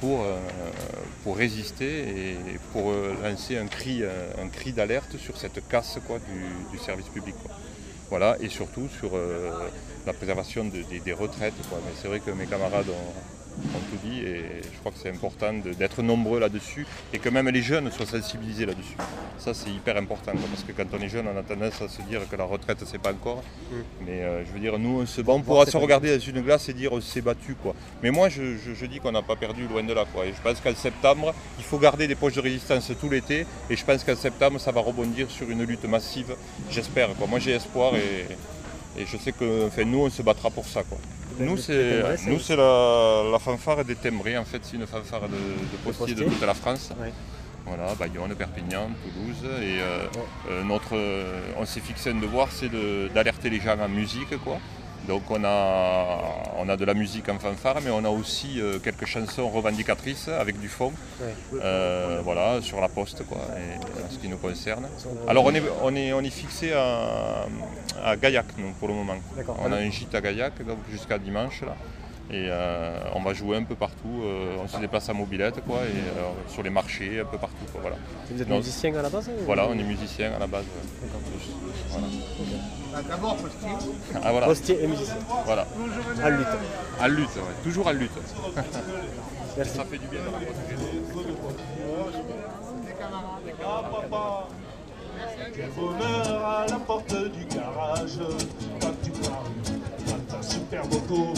pour, 0.00 0.22
euh, 0.22 0.38
pour 1.22 1.36
résister 1.36 2.08
et 2.08 2.58
pour 2.72 2.90
euh, 2.90 3.14
lancer 3.22 3.58
un 3.58 3.66
cri, 3.66 4.02
euh, 4.02 4.32
un 4.42 4.48
cri 4.48 4.72
d'alerte 4.72 5.18
sur 5.18 5.36
cette 5.36 5.66
casse 5.68 5.98
quoi, 6.06 6.18
du, 6.18 6.78
service 6.78 7.08
public. 7.08 7.34
Voilà, 8.08 8.36
et 8.40 8.48
surtout 8.48 8.88
sur 8.98 9.12
la 10.04 10.12
préservation 10.12 10.64
des 10.64 11.12
retraites. 11.12 11.54
Mais 11.70 11.92
c'est 12.02 12.08
vrai 12.08 12.18
que 12.18 12.32
mes 12.32 12.46
camarades 12.46 12.88
ont, 12.88 13.39
on 13.58 13.78
tout 13.90 14.08
dit 14.08 14.20
et 14.20 14.62
je 14.62 14.78
crois 14.80 14.92
que 14.92 14.98
c'est 15.02 15.10
important 15.10 15.52
d'être 15.52 16.02
nombreux 16.02 16.40
là-dessus 16.40 16.86
et 17.12 17.18
que 17.18 17.28
même 17.28 17.48
les 17.48 17.62
jeunes 17.62 17.90
soient 17.90 18.06
sensibilisés 18.06 18.66
là-dessus. 18.66 18.96
Ça 19.38 19.54
c'est 19.54 19.70
hyper 19.70 19.96
important 19.96 20.32
parce 20.32 20.64
que 20.64 20.72
quand 20.72 20.96
on 20.96 21.02
est 21.02 21.08
jeune 21.08 21.26
on 21.26 21.38
a 21.38 21.42
tendance 21.42 21.80
à 21.82 21.88
se 21.88 22.02
dire 22.02 22.20
que 22.28 22.36
la 22.36 22.44
retraite 22.44 22.78
c'est 22.86 23.00
pas 23.00 23.12
encore. 23.12 23.42
Mm. 23.70 23.74
Mais 24.06 24.22
euh, 24.22 24.44
je 24.44 24.52
veux 24.52 24.60
dire 24.60 24.78
nous 24.78 25.00
on 25.00 25.06
se 25.06 25.20
bat, 25.20 25.32
on 25.32 25.42
pourra 25.42 25.66
se 25.66 25.76
regarder 25.76 26.16
dans 26.16 26.24
une 26.24 26.40
glace 26.40 26.68
et 26.68 26.72
dire 26.72 26.92
on 26.92 27.00
s'est 27.00 27.20
battu 27.20 27.54
quoi. 27.54 27.74
Mais 28.02 28.10
moi 28.10 28.28
je, 28.28 28.86
dis 28.86 29.00
qu'on 29.00 29.12
n'a 29.12 29.22
pas 29.22 29.36
perdu 29.36 29.66
loin 29.66 29.82
de 29.82 29.92
là 29.92 30.04
quoi. 30.12 30.26
Et 30.26 30.32
je 30.32 30.40
pense 30.42 30.60
qu'en 30.60 30.74
septembre 30.74 31.34
il 31.58 31.64
faut 31.64 31.78
garder 31.78 32.06
des 32.06 32.14
poches 32.14 32.34
de 32.34 32.40
résistance 32.40 32.90
tout 33.00 33.08
l'été 33.08 33.46
et 33.68 33.76
je 33.76 33.84
pense 33.84 34.04
qu'en 34.04 34.16
septembre 34.16 34.58
ça 34.58 34.72
va 34.72 34.80
rebondir 34.80 35.30
sur 35.30 35.48
une 35.50 35.64
lutte 35.64 35.84
massive. 35.84 36.34
J'espère 36.70 37.14
quoi. 37.14 37.26
Moi 37.26 37.38
j'ai 37.38 37.52
espoir 37.52 37.94
et, 37.96 38.26
je 39.04 39.16
sais 39.16 39.32
que 39.32 39.82
nous 39.84 39.98
on 40.00 40.10
se 40.10 40.22
battra 40.22 40.50
pour 40.50 40.66
ça 40.66 40.82
quoi. 40.82 40.98
Nous, 41.40 41.56
c'est 41.56 42.02
nous 42.26 42.38
c'est 42.38 42.56
la, 42.56 43.38
fanfare 43.40 43.84
des 43.84 43.96
timbrés. 43.96 44.36
En 44.36 44.44
fait, 44.44 44.60
c'est 44.62 44.76
une 44.76 44.86
fanfare 44.86 45.28
de, 45.28 45.36
de 45.36 45.76
postiers 45.84 46.14
de 46.14 46.24
toute 46.24 46.42
la 46.42 46.54
France. 46.54 46.92
Voilà, 47.66 47.94
Bayonne, 47.94 48.34
Perpignan, 48.34 48.90
Toulouse. 49.02 49.44
Et 49.62 49.80
euh, 49.80 50.06
euh, 50.50 50.64
notre, 50.64 50.96
on 51.56 51.64
s'est 51.66 51.80
fixé 51.80 52.10
un 52.10 52.14
devoir, 52.14 52.48
c'est 52.50 52.70
d'alerter 53.14 53.50
les 53.50 53.60
gens 53.60 53.78
en 53.78 53.88
musique, 53.88 54.36
quoi. 54.42 54.58
Donc 55.08 55.22
on 55.30 55.42
a, 55.44 56.18
on 56.58 56.68
a 56.68 56.76
de 56.76 56.84
la 56.84 56.94
musique 56.94 57.28
en 57.28 57.38
fanfare, 57.38 57.80
mais 57.82 57.90
on 57.90 58.04
a 58.04 58.10
aussi 58.10 58.60
euh, 58.60 58.78
quelques 58.78 59.06
chansons 59.06 59.48
revendicatrices 59.48 60.28
avec 60.28 60.60
du 60.60 60.68
fond, 60.68 60.92
euh, 61.54 62.20
voilà, 62.22 62.60
sur 62.60 62.80
la 62.80 62.88
poste, 62.88 63.24
quoi, 63.26 63.38
en 63.38 64.10
ce 64.10 64.18
qui 64.18 64.28
nous 64.28 64.36
concerne. 64.36 64.86
Alors 65.26 65.44
on 65.44 65.54
est, 65.54 65.62
on 65.82 65.94
est, 65.96 66.12
on 66.12 66.20
est 66.20 66.30
fixé 66.30 66.72
à, 66.72 68.16
Gaillac, 68.16 68.46
pour 68.78 68.88
le 68.88 68.94
moment. 68.94 69.16
On 69.64 69.72
a 69.72 69.76
un 69.76 69.90
gîte 69.90 70.14
à 70.14 70.20
Gaillac, 70.20 70.54
jusqu'à 70.90 71.18
dimanche, 71.18 71.62
là. 71.62 71.76
Et 72.32 72.46
euh, 72.48 73.00
on 73.14 73.22
va 73.22 73.34
jouer 73.34 73.56
un 73.56 73.64
peu 73.64 73.74
partout, 73.74 73.89
on 74.06 74.68
se 74.68 74.78
déplace 74.78 75.08
à 75.08 75.12
mobilette 75.12 75.60
quoi, 75.66 75.78
et 75.84 76.50
sur 76.50 76.62
les 76.62 76.70
marchés, 76.70 77.20
un 77.20 77.24
peu 77.24 77.38
partout. 77.38 77.64
voilà. 77.80 77.96
Vous 78.30 78.40
êtes 78.42 78.48
musicien 78.48 78.94
à 78.94 79.02
la 79.02 79.08
base 79.08 79.30
Voilà, 79.44 79.66
on 79.68 79.78
est 79.78 79.82
musicien 79.82 80.32
à 80.34 80.38
la 80.38 80.46
base. 80.46 80.64
Ah, 82.92 83.02
d'abord 83.08 83.36
postier. 83.36 83.68
Ah, 84.22 84.30
voilà. 84.32 84.46
Postier 84.46 84.82
et 84.82 84.86
musicien. 84.86 85.16
Voilà. 85.44 85.66
À 86.22 86.30
lutte. 86.30 86.46
À 87.00 87.08
lutte, 87.08 87.36
ouais. 87.36 87.62
toujours 87.62 87.88
à 87.88 87.92
lutte. 87.92 88.10
Merci. 89.56 89.76
Ça 89.76 89.84
fait 89.84 89.98
du 89.98 90.06
bien 90.06 90.20
de 90.20 90.30
Quel 95.54 95.70
bonheur 95.70 96.44
à 96.44 96.66
la 96.66 96.76
porte 96.76 97.14
du 97.32 97.44
garage, 97.46 98.18
quand 98.80 98.94
tu 99.02 99.10
parles, 99.10 99.50
dans 100.06 100.36
ta 100.36 100.42
superbe 100.42 100.94
auto. 100.94 101.34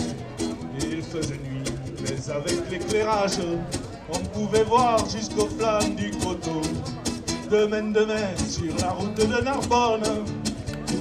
Il 0.81 1.02
faisait 1.02 1.38
nuit, 1.38 1.71
mais 2.02 2.30
avec 2.30 2.71
l'éclairage, 2.71 3.38
on 4.12 4.18
pouvait 4.18 4.64
voir 4.64 4.99
jusqu'aux 5.09 5.49
flammes 5.59 5.94
du 5.94 6.11
coteau. 6.11 6.61
Demain, 7.50 7.90
demain, 7.92 8.37
sur 8.49 8.75
la 8.78 8.90
route 8.90 9.14
de 9.14 9.42
Narbonne, 9.42 10.25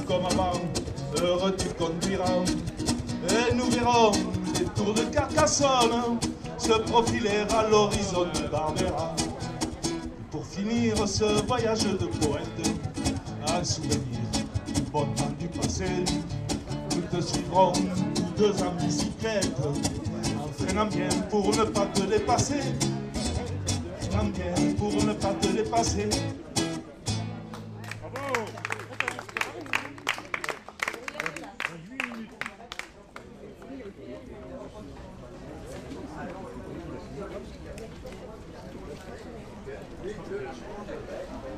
comme 0.08 0.26
avant, 0.26 0.60
heureux 1.22 1.56
tu 1.58 1.68
conduiras. 1.70 2.44
Et 3.30 3.54
nous 3.54 3.70
verrons 3.70 4.12
les 4.60 4.66
tours 4.66 4.94
de 4.94 5.04
Carcassonne 5.04 6.20
se 6.58 6.74
profiler 6.74 7.46
à 7.58 7.68
l'horizon 7.70 8.26
de 8.34 8.48
Barbera. 8.48 9.16
Pour 10.30 10.46
finir 10.46 11.08
ce 11.08 11.46
voyage 11.46 11.84
de 11.84 12.06
poète, 12.06 12.70
un 13.48 13.64
souvenir 13.64 14.00
du 14.68 14.82
bon 14.92 15.06
temps 15.16 15.32
du 15.40 15.48
passé. 15.48 15.86
Nous 16.96 17.02
te 17.18 17.24
suivrons 17.24 17.72
tous 18.14 18.32
deux 18.38 18.54
en 18.64 18.72
bicyclette, 18.84 19.52
freinant 20.72 20.86
bien 20.90 21.10
pour 21.30 21.50
ne 21.50 21.64
pas 21.66 21.86
te 21.88 22.02
dépasser. 22.04 22.62
Freinant 24.00 24.30
bien 24.30 24.74
pour 24.78 24.94
ne 25.04 25.14
pas 25.14 25.34
te 25.34 25.48
dépasser. 25.48 26.08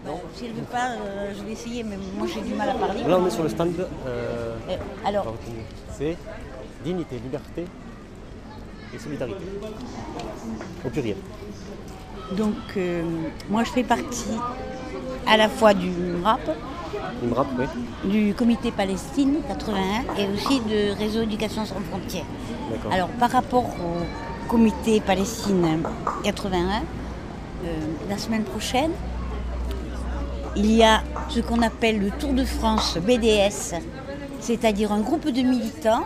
Bon, 0.05 0.19
si 0.35 0.45
elle 0.45 0.51
ne 0.51 0.57
veut 0.59 0.65
pas, 0.65 0.91
euh, 0.91 1.33
je 1.37 1.43
vais 1.43 1.51
essayer, 1.53 1.83
mais 1.83 1.97
moi 2.17 2.27
j'ai 2.33 2.41
du 2.41 2.53
mal 2.53 2.69
à 2.69 2.73
parler. 2.73 3.03
Là, 3.03 3.17
on 3.17 3.27
est 3.27 3.31
sur 3.31 3.43
le 3.43 3.49
stand. 3.49 3.73
euh, 3.79 4.55
Euh, 4.69 4.77
alors-. 5.05 5.33
C'est 5.97 6.17
dignité, 6.83 7.19
liberté 7.19 7.65
et 8.93 8.99
solidarité. 8.99 9.45
Au 10.85 10.89
pluriel. 10.89 11.17
Donc, 12.37 12.55
euh, 12.77 13.03
moi 13.49 13.63
je 13.63 13.71
fais 13.71 13.83
partie 13.83 14.31
à 15.27 15.37
la 15.37 15.49
fois 15.49 15.73
du 15.73 15.89
MRAP, 15.89 16.41
oui. 17.57 17.65
du 18.03 18.33
comité 18.33 18.71
Palestine 18.71 19.37
81 19.47 20.17
et 20.17 20.27
aussi 20.33 20.59
de 20.61 20.97
Réseau 20.97 21.21
Éducation 21.21 21.65
sans 21.65 21.79
frontières. 21.79 22.25
Alors, 22.91 23.09
par 23.19 23.31
rapport 23.31 23.65
au 23.65 24.49
comité 24.49 24.99
Palestine 25.01 25.83
81, 26.23 26.83
euh, 27.65 27.79
la 28.09 28.17
semaine 28.17 28.43
prochaine, 28.43 28.91
il 30.55 30.71
y 30.71 30.83
a 30.83 31.01
ce 31.29 31.39
qu'on 31.39 31.61
appelle 31.61 31.99
le 31.99 32.11
Tour 32.11 32.33
de 32.33 32.43
France 32.45 32.97
BDS, 32.97 33.75
c'est-à-dire 34.39 34.91
un 34.91 34.99
groupe 35.01 35.25
de 35.25 35.41
militants 35.41 36.03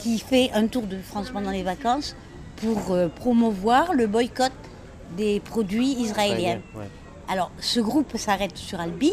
qui 0.00 0.18
fait 0.18 0.50
un 0.54 0.66
tour 0.66 0.82
de 0.86 0.98
France 0.98 1.30
pendant 1.30 1.50
les 1.50 1.62
vacances 1.62 2.16
pour 2.56 2.92
euh, 2.92 3.08
promouvoir 3.08 3.92
le 3.94 4.06
boycott 4.06 4.52
des 5.16 5.40
produits 5.40 5.92
israéliens. 6.00 6.60
Ouais. 6.74 6.88
Alors, 7.28 7.50
ce 7.60 7.80
groupe 7.80 8.16
s'arrête 8.16 8.56
sur 8.56 8.80
Albi, 8.80 9.12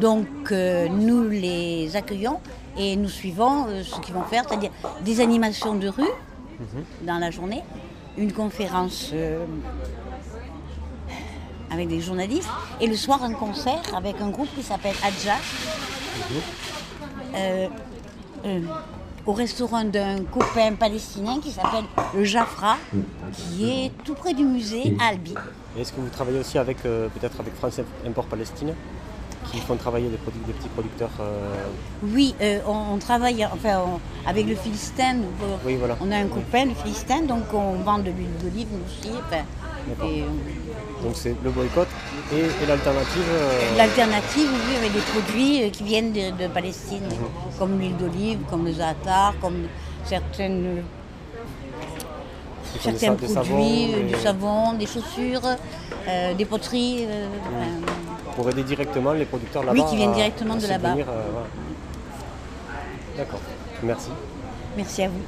donc 0.00 0.26
euh, 0.50 0.88
nous 0.88 1.28
les 1.28 1.94
accueillons 1.94 2.40
et 2.76 2.96
nous 2.96 3.08
suivons 3.08 3.66
euh, 3.68 3.82
ce 3.84 4.00
qu'ils 4.00 4.14
vont 4.14 4.24
faire, 4.24 4.44
c'est-à-dire 4.48 4.70
des 5.04 5.20
animations 5.20 5.74
de 5.74 5.88
rue 5.88 6.02
Mhm. 6.58 6.84
dans 7.02 7.18
la 7.18 7.32
journée, 7.32 7.62
une 8.16 8.32
conférence 8.32 9.12
avec 11.68 11.88
des 11.88 12.00
journalistes 12.00 12.48
et 12.80 12.86
le 12.86 12.94
soir 12.96 13.24
un 13.24 13.32
concert 13.32 13.82
avec 13.96 14.20
un 14.20 14.30
groupe 14.30 14.48
qui 14.54 14.62
s'appelle 14.62 14.94
Adja. 15.04 15.34
Euh, 17.34 17.68
au 19.26 19.32
restaurant 19.32 19.84
d'un 19.84 20.22
copain 20.24 20.74
palestinien 20.78 21.38
qui 21.40 21.50
s'appelle 21.50 21.84
le 22.14 22.24
Jafra, 22.24 22.76
qui 23.32 23.70
est 23.70 23.92
tout 24.04 24.14
près 24.14 24.34
du 24.34 24.44
musée 24.44 24.96
à 25.00 25.08
Albi. 25.08 25.34
Et 25.76 25.80
Est-ce 25.80 25.92
que 25.92 26.00
vous 26.00 26.08
travaillez 26.08 26.38
aussi 26.38 26.58
avec 26.58 26.78
euh, 26.84 27.08
peut-être 27.08 27.40
avec 27.40 27.54
France 27.56 27.80
Import 28.06 28.26
Palestine 28.26 28.74
qui 29.50 29.58
font 29.60 29.76
travailler 29.76 30.08
des, 30.08 30.16
produits, 30.16 30.40
des 30.46 30.52
petits 30.52 30.68
producteurs 30.68 31.10
euh, 31.20 31.66
Oui, 32.02 32.34
euh, 32.40 32.60
on, 32.66 32.94
on 32.94 32.98
travaille 32.98 33.44
enfin, 33.46 33.80
on- 33.86 34.28
avec 34.28 34.46
le 34.46 34.56
Philistin. 34.56 35.14
nous, 35.14 35.24
euh, 35.46 35.56
Oui, 35.66 35.76
voilà. 35.76 35.96
On 36.00 36.10
a 36.10 36.16
un 36.16 36.26
copain, 36.28 36.64
le 36.66 36.74
Philistin, 36.74 37.22
donc 37.22 37.44
on 37.52 37.74
vend 37.82 37.98
de 37.98 38.10
l'huile 38.10 38.36
d'olive 38.42 38.68
nous 38.72 38.84
aussi. 38.86 39.10
enfin. 39.18 39.42
Et, 39.88 40.22
euh, 40.22 40.26
Donc 41.02 41.12
c'est 41.14 41.34
le 41.44 41.50
boycott 41.50 41.88
et, 42.32 42.38
et 42.38 42.66
l'alternative. 42.66 43.22
euh, 43.30 43.76
L'alternative, 43.76 44.48
oui, 44.52 44.76
avec 44.76 44.92
des 44.92 45.00
produits 45.00 45.62
euh, 45.64 45.70
qui 45.70 45.84
viennent 45.84 46.12
de, 46.12 46.30
de 46.42 46.46
Palestine, 46.48 47.02
comme 47.58 47.78
l'huile 47.78 47.96
d'olive, 47.96 48.38
comme 48.50 48.64
le 48.64 48.72
za'atar, 48.72 49.34
comme 49.40 49.66
certaines, 50.04 50.82
certains 52.80 53.12
des 53.14 53.26
produits, 53.26 53.34
savons, 53.34 54.06
du 54.06 54.14
savon, 54.22 54.72
des 54.74 54.86
chaussures, 54.86 55.42
euh, 56.08 56.34
des 56.34 56.44
poteries. 56.44 57.06
euh, 57.08 57.28
pour 58.36 58.48
aider 58.50 58.64
directement 58.64 59.12
les 59.12 59.26
producteurs 59.26 59.62
Oui, 59.70 59.78
là-bas. 59.78 59.90
qui 59.90 59.96
viennent 59.96 60.12
directement 60.12 60.54
à 60.54 60.58
de 60.58 60.66
là-bas. 60.66 60.94
voilà. 60.94 61.06
D'accord. 63.16 63.40
Merci. 63.84 64.08
merci 64.76 65.02
à 65.02 65.08
vous. 65.08 65.20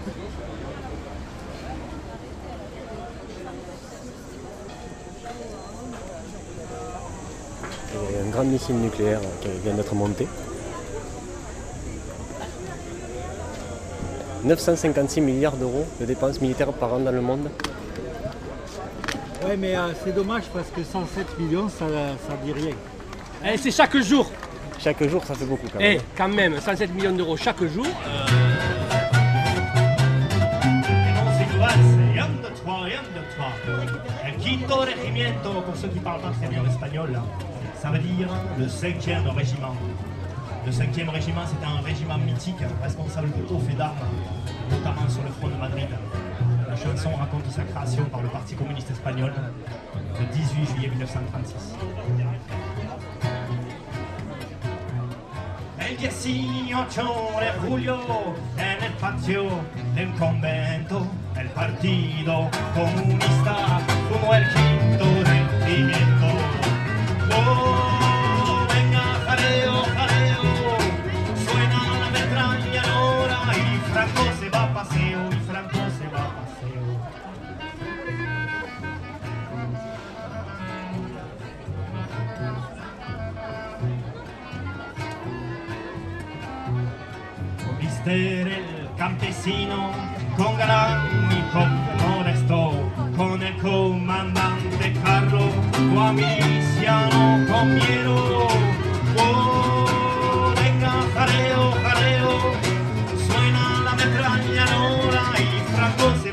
Il 7.94 8.00
y 8.02 8.04
a 8.05 8.05
un 8.24 8.30
grand 8.30 8.44
missile 8.44 8.76
nucléaire 8.76 9.20
qui 9.40 9.48
vient 9.64 9.74
d'être 9.74 9.94
monté. 9.94 10.26
956 14.44 15.20
milliards 15.20 15.56
d'euros 15.56 15.86
de 16.00 16.04
dépenses 16.06 16.40
militaires 16.40 16.72
par 16.72 16.94
an 16.94 17.00
dans 17.00 17.10
le 17.10 17.20
monde. 17.20 17.50
Ouais, 19.44 19.56
mais 19.56 19.76
euh, 19.76 19.88
c'est 20.04 20.14
dommage 20.14 20.44
parce 20.52 20.68
que 20.70 20.82
107 20.82 21.38
millions, 21.38 21.68
ça, 21.68 21.86
ça 22.28 22.34
dit 22.44 22.52
rien. 22.52 22.74
Eh, 23.44 23.56
c'est 23.56 23.70
chaque 23.70 23.96
jour. 23.98 24.30
Chaque 24.78 25.02
jour, 25.08 25.24
ça 25.24 25.34
fait 25.34 25.44
beaucoup 25.46 25.66
quand 25.72 25.78
Eh, 25.80 25.94
même. 25.94 26.00
quand 26.16 26.28
même, 26.28 26.60
107 26.60 26.94
millions 26.94 27.12
d'euros 27.12 27.36
chaque 27.36 27.62
jour. 27.64 27.86
El 34.24 34.36
quinto 34.36 34.76
regimiento, 34.76 35.50
pour 35.64 35.76
ceux 35.76 35.88
qui 35.88 35.98
parlent 36.00 36.20
pas 36.20 36.32
très 36.40 36.48
bien 36.48 36.62
l'espagnol, 36.62 37.20
ça 37.76 37.90
veut 37.90 37.98
dire 37.98 38.28
le 38.58 38.68
cinquième 38.68 39.26
régiment. 39.28 39.74
Le 40.64 40.72
cinquième 40.72 41.08
régiment, 41.10 41.42
c'était 41.46 41.66
un 41.66 41.80
régiment 41.80 42.18
mythique, 42.18 42.56
responsable 42.82 43.28
de 43.30 43.54
hauts 43.54 43.60
faits 43.60 43.76
d'armes, 43.76 43.94
notamment 44.70 45.08
sur 45.08 45.22
le 45.22 45.30
front 45.30 45.48
de 45.48 45.54
Madrid. 45.54 45.86
La 46.68 46.76
chanson 46.76 47.10
raconte 47.14 47.48
sa 47.50 47.62
création 47.62 48.04
par 48.06 48.22
le 48.22 48.28
Parti 48.28 48.54
communiste 48.54 48.90
espagnol 48.90 49.32
le 50.18 50.26
18 50.34 50.66
juillet 50.66 50.88
1936. 50.88 51.76
El 55.78 55.96
18 55.96 57.04
de 57.40 57.68
julio 57.68 57.98
en 58.58 58.84
el 58.84 58.92
patio 58.94 59.44
del 59.94 60.10
convento 60.14 61.06
el 61.38 61.48
partido 61.48 62.50
comunista 62.74 63.80
como 64.10 64.34
el 64.34 64.44
quinto 64.48 65.04
regimiento. 65.24 66.15
Paseo, 74.96 75.28
y 75.30 75.36
Franco 75.46 75.78
se 75.98 76.08
va 76.08 76.22
a 76.22 76.30
paseo. 76.36 76.84
Mister 87.78 88.48
el 88.48 88.88
campesino 88.96 89.90
con 90.36 90.56
galán 90.56 91.08
y 91.30 91.40
con 91.52 91.68
modesto, 92.08 92.72
con 93.16 93.42
el 93.42 93.56
comandante 93.58 94.92
Carlo, 95.04 95.50
tu 95.72 95.82
miliciano 96.12 97.46
con. 97.48 98.55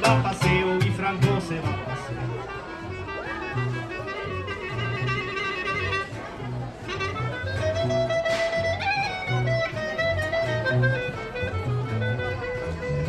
Va 0.03 0.19
a 0.19 0.23
paseo, 0.23 0.77
y 0.77 0.89
Franco 0.91 1.41
se 1.41 1.59
va 1.59 1.69
a 1.69 1.85
paseo. 1.85 2.53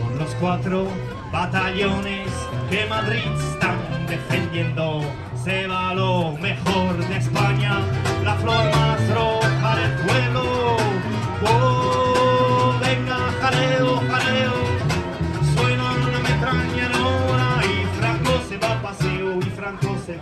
con 0.01 0.19
los 0.19 0.35
cuatro 0.37 0.89
batallones 1.33 2.31
que 2.71 2.87
Madrid 2.87 3.31
están 3.53 3.79
defendiendo. 4.07 5.03
Se 5.43 5.67
va 5.67 5.95
lo 5.95 6.33
mejor 6.33 6.97
de 6.97 7.17
España, 7.17 7.81
la 8.25 8.35
flor 8.37 8.84
Con 20.05 20.17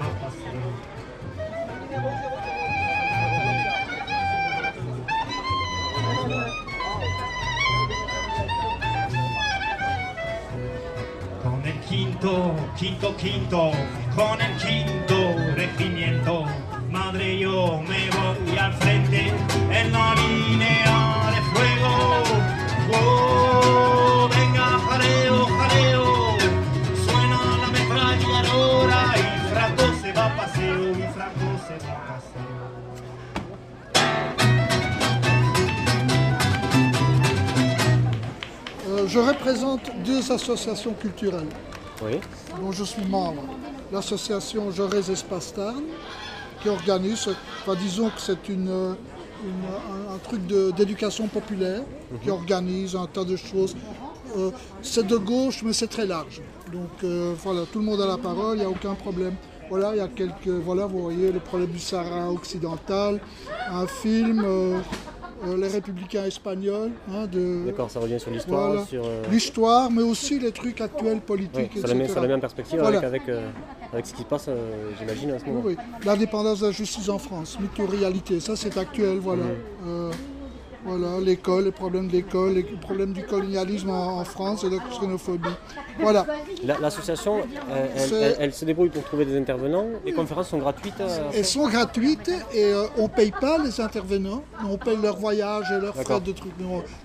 el 11.66 11.80
quinto, 11.80 12.54
quinto, 12.78 13.16
quinto, 13.16 13.72
con 14.14 14.40
el 14.40 14.56
quinto 14.58 15.34
regimiento, 15.56 16.44
madre 16.88 17.40
yo 17.40 17.82
me 17.82 18.08
voy 18.10 18.56
al 18.58 18.72
frente, 18.74 19.32
el 19.72 19.90
no 19.90 20.14
vine 20.14 20.81
je 39.12 39.18
représente 39.18 39.90
deux 40.04 40.32
associations 40.32 40.94
culturelles 40.94 41.48
Oui. 42.02 42.18
dont 42.60 42.72
je 42.72 42.84
suis 42.84 43.04
membre. 43.04 43.42
L'association 43.92 44.70
Jaurès 44.70 45.08
Espace 45.10 45.52
Tarn, 45.52 45.82
qui 46.62 46.68
organise, 46.70 47.28
enfin, 47.60 47.76
disons 47.78 48.08
que 48.08 48.20
c'est 48.20 48.48
une, 48.48 48.68
euh, 48.68 48.94
une- 49.44 50.10
un, 50.12 50.14
un 50.14 50.18
truc 50.18 50.40
d'éducation 50.76 51.26
populaire, 51.28 51.82
qui 52.22 52.30
organise 52.30 52.94
un 52.96 53.06
tas 53.06 53.24
de 53.24 53.36
choses. 53.36 53.74
Euh, 54.38 54.50
c'est 54.80 55.06
de 55.06 55.16
gauche, 55.16 55.62
mais 55.62 55.74
c'est 55.74 55.88
très 55.88 56.06
large. 56.06 56.40
Donc 56.72 56.90
euh, 57.04 57.34
voilà, 57.44 57.62
tout 57.70 57.80
le 57.80 57.84
monde 57.84 58.00
a 58.00 58.06
la 58.06 58.16
parole, 58.16 58.56
il 58.56 58.60
n'y 58.60 58.64
a 58.66 58.70
aucun 58.70 58.94
problème. 58.94 59.34
Voilà, 59.68 59.90
il 59.94 59.98
y 59.98 60.00
a 60.00 60.08
quelques. 60.08 60.48
Voilà, 60.48 60.86
vous 60.86 61.02
voyez 61.02 61.32
le 61.32 61.40
problème 61.40 61.70
du 61.70 61.78
Sahara 61.78 62.30
occidental, 62.30 63.20
un 63.70 63.86
film, 63.86 64.42
euh, 64.44 64.78
euh, 65.46 65.56
Les 65.56 65.68
Républicains 65.68 66.24
espagnols. 66.24 66.90
hein, 67.10 67.26
de, 67.26 67.64
D'accord, 67.66 67.90
ça 67.90 68.00
revient 68.00 68.18
sur 68.20 68.30
l'histoire, 68.30 68.68
voilà. 68.72 68.84
sur... 68.86 69.04
euh, 69.04 69.22
L'histoire, 69.30 69.90
mais 69.90 70.02
aussi 70.02 70.38
les 70.38 70.52
trucs 70.52 70.80
actuels 70.80 71.14
oui, 71.14 71.20
politiques, 71.20 71.78
ça, 71.80 71.86
la 71.88 71.94
met, 71.94 72.08
ça 72.08 72.20
la 72.20 72.28
met 72.28 72.34
en 72.34 72.40
perspective 72.40 72.78
Voilà. 72.80 72.98
avec, 72.98 73.22
avec, 73.22 73.28
euh, 73.28 73.48
avec 73.92 74.06
ce 74.06 74.14
qui 74.14 74.22
se 74.22 74.26
passe, 74.26 74.48
j'imagine, 74.98 75.32
en 75.32 75.38
ce 75.38 75.44
Oui, 75.44 75.50
moment. 75.50 75.62
oui. 75.66 75.76
L'indépendance 76.04 76.60
de 76.60 76.66
la 76.66 76.72
justice 76.72 77.08
en 77.08 77.18
France, 77.18 77.58
mythe 77.60 77.78
ou 77.78 77.86
réalité, 77.86 78.40
ça 78.40 78.56
c'est 78.56 78.76
actuel, 78.76 79.18
voilà. 79.18 79.44
Mhm. 79.84 80.10
Voilà, 80.84 81.20
l'école, 81.20 81.64
les 81.66 81.70
problèmes 81.70 82.08
de 82.08 82.12
l'école, 82.12 82.54
les 82.54 82.64
problèmes 82.64 83.12
du 83.12 83.22
colonialisme 83.24 83.90
en, 83.90 84.18
en 84.20 84.24
France 84.24 84.64
et 84.64 84.68
de 84.70 84.76
la 84.76 84.82
xénophobie. 85.00 85.48
Voilà. 86.00 86.26
La- 86.64 86.78
L'association, 86.80 87.38
euh, 87.38 87.86
elle, 87.94 88.00
C'est- 88.08 88.14
elle- 88.16 88.36
elle 88.40 88.52
se 88.52 88.64
débrouille 88.64 88.88
pour 88.88 89.04
trouver 89.04 89.24
des 89.24 89.38
intervenants. 89.38 89.86
Les 90.04 90.12
conférences 90.12 90.48
sont 90.48 90.58
gratuites. 90.58 91.00
euh, 91.00 91.30
Elles 91.34 91.44
sont 91.44 91.68
gratuites 91.68 92.28
et 92.52 92.64
euh, 92.64 92.86
on 92.98 93.04
ne 93.04 93.08
paye 93.08 93.30
pas 93.30 93.58
les 93.58 93.80
intervenants, 93.80 94.42
on 94.68 94.76
paye 94.76 94.96
leur 95.00 95.16
voyage 95.18 95.66
et 95.70 95.80
leurs 95.80 95.94
frais 95.94 96.20
de 96.20 96.32
trucs. 96.32 96.52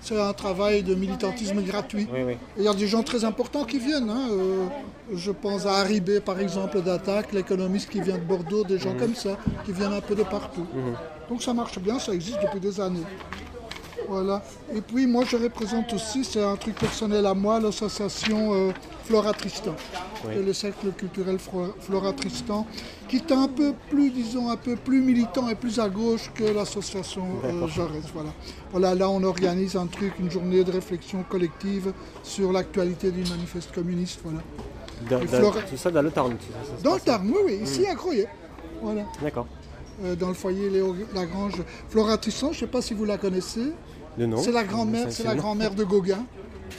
C'est 0.00 0.20
un 0.20 0.32
travail 0.32 0.82
de 0.82 0.94
militantisme 0.96 1.60
gratuit. 1.62 2.08
Oui, 2.12 2.20
oui. 2.26 2.32
Et 2.32 2.38
Il 2.58 2.64
y 2.64 2.68
a 2.68 2.74
des 2.74 2.88
gens 2.88 3.02
très 3.04 3.24
importants 3.24 3.64
qui 3.64 3.78
viennent. 3.78 4.10
hein, 4.10 4.28
euh, 4.32 4.66
je 5.14 5.30
pense 5.30 5.66
à 5.66 5.74
Haribé, 5.78 6.20
par 6.20 6.40
exemple, 6.40 6.80
d'Attaque, 6.82 7.32
l'économiste 7.32 7.88
qui 7.90 8.00
vient 8.00 8.16
de 8.16 8.22
Bordeaux, 8.22 8.64
des 8.64 8.78
gens 8.78 8.92
Mhm. 8.94 8.98
comme 9.00 9.14
ça, 9.14 9.36
qui 9.64 9.72
viennent 9.72 9.92
un 9.92 10.00
peu 10.00 10.14
de 10.16 10.24
partout. 10.24 10.66
Mhm. 10.74 10.94
Donc 11.30 11.42
ça 11.42 11.52
marche 11.54 11.78
bien, 11.78 11.98
ça 11.98 12.12
existe 12.12 12.38
depuis 12.42 12.58
des 12.60 12.80
années. 12.80 13.04
Voilà. 14.08 14.42
Et 14.74 14.80
puis 14.80 15.06
moi 15.06 15.24
je 15.26 15.36
représente 15.36 15.92
aussi, 15.92 16.24
c'est 16.24 16.42
un 16.42 16.56
truc 16.56 16.74
personnel 16.76 17.26
à 17.26 17.34
moi, 17.34 17.60
l'association 17.60 18.54
euh, 18.54 18.72
Flora 19.04 19.32
Tristan, 19.34 19.74
Oui. 20.26 20.42
le 20.44 20.52
cercle 20.54 20.90
culturel 20.96 21.38
Flora 21.80 22.12
Tristan, 22.14 22.66
qui 23.08 23.16
est 23.16 23.32
un 23.32 23.48
peu 23.48 23.74
plus, 23.90 24.10
disons, 24.10 24.48
un 24.50 24.56
peu 24.56 24.76
plus 24.76 25.02
militant 25.02 25.48
et 25.48 25.54
plus 25.54 25.78
à 25.78 25.88
gauche 25.90 26.30
que 26.34 26.44
l'association 26.44 27.24
euh. 27.44 27.66
Voilà. 28.14 28.30
voilà, 28.72 28.94
là 28.94 29.10
on 29.10 29.22
organise 29.22 29.76
un 29.76 29.86
truc, 29.86 30.14
une 30.18 30.30
journée 30.30 30.64
de 30.64 30.72
réflexion 30.72 31.22
collective 31.28 31.92
sur 32.22 32.50
l'actualité 32.52 33.10
du 33.10 33.28
manifeste 33.30 33.72
communiste. 33.74 34.20
Voilà. 34.24 34.40
Dans- 35.10 35.26
Flora- 35.28 35.60
Tout 35.62 35.76
ça 35.76 35.90
dans 35.90 36.02
le 36.02 36.10
Tarn. 36.10 36.32
ça, 36.32 36.82
Dans 36.82 36.94
le. 36.94 37.00
Tarn, 37.00 37.28
oui, 37.28 37.38
oui, 37.44 37.58
ici 37.62 37.80
Mhm. 37.82 37.86
à. 37.88 38.26
Voilà. 38.82 39.02
D'accord. 39.22 39.46
Euh, 40.04 40.14
dans 40.14 40.28
le 40.28 40.34
foyer 40.34 40.70
Léo 40.70 40.94
Lagrange. 41.14 41.54
Flora 41.88 42.16
Tristan, 42.18 42.48
je 42.52 42.56
ne 42.56 42.60
sais 42.60 42.66
pas 42.68 42.80
si 42.80 42.94
vous 42.94 43.04
la 43.04 43.18
connaissez. 43.18 43.72
C'est 44.42 44.52
la 44.52 44.64
grand-mère, 44.64 45.06
c'est 45.10 45.24
la 45.24 45.34
de 45.74 45.84
Gauguin. 45.84 46.24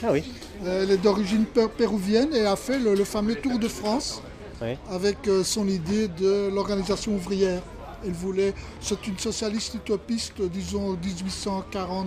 Ah 0.02 0.12
oui. 0.12 0.22
Elle 0.66 0.90
est 0.90 0.96
d'origine 0.98 1.44
pé- 1.46 1.66
péruvienne 1.76 2.34
et 2.34 2.44
a 2.46 2.56
fait 2.56 2.78
le, 2.78 2.94
le 2.94 3.04
fameux 3.04 3.34
Tour 3.34 3.58
de 3.58 3.68
France 3.68 4.22
avec 4.90 5.26
euh, 5.26 5.42
son 5.42 5.66
idée 5.68 6.08
de 6.08 6.50
l'organisation 6.54 7.14
ouvrière. 7.14 7.62
Elle 8.04 8.12
voulait, 8.12 8.54
c'est 8.80 9.06
une 9.06 9.18
socialiste 9.18 9.74
utopiste, 9.74 10.40
disons 10.42 10.96
1840, 11.02 12.06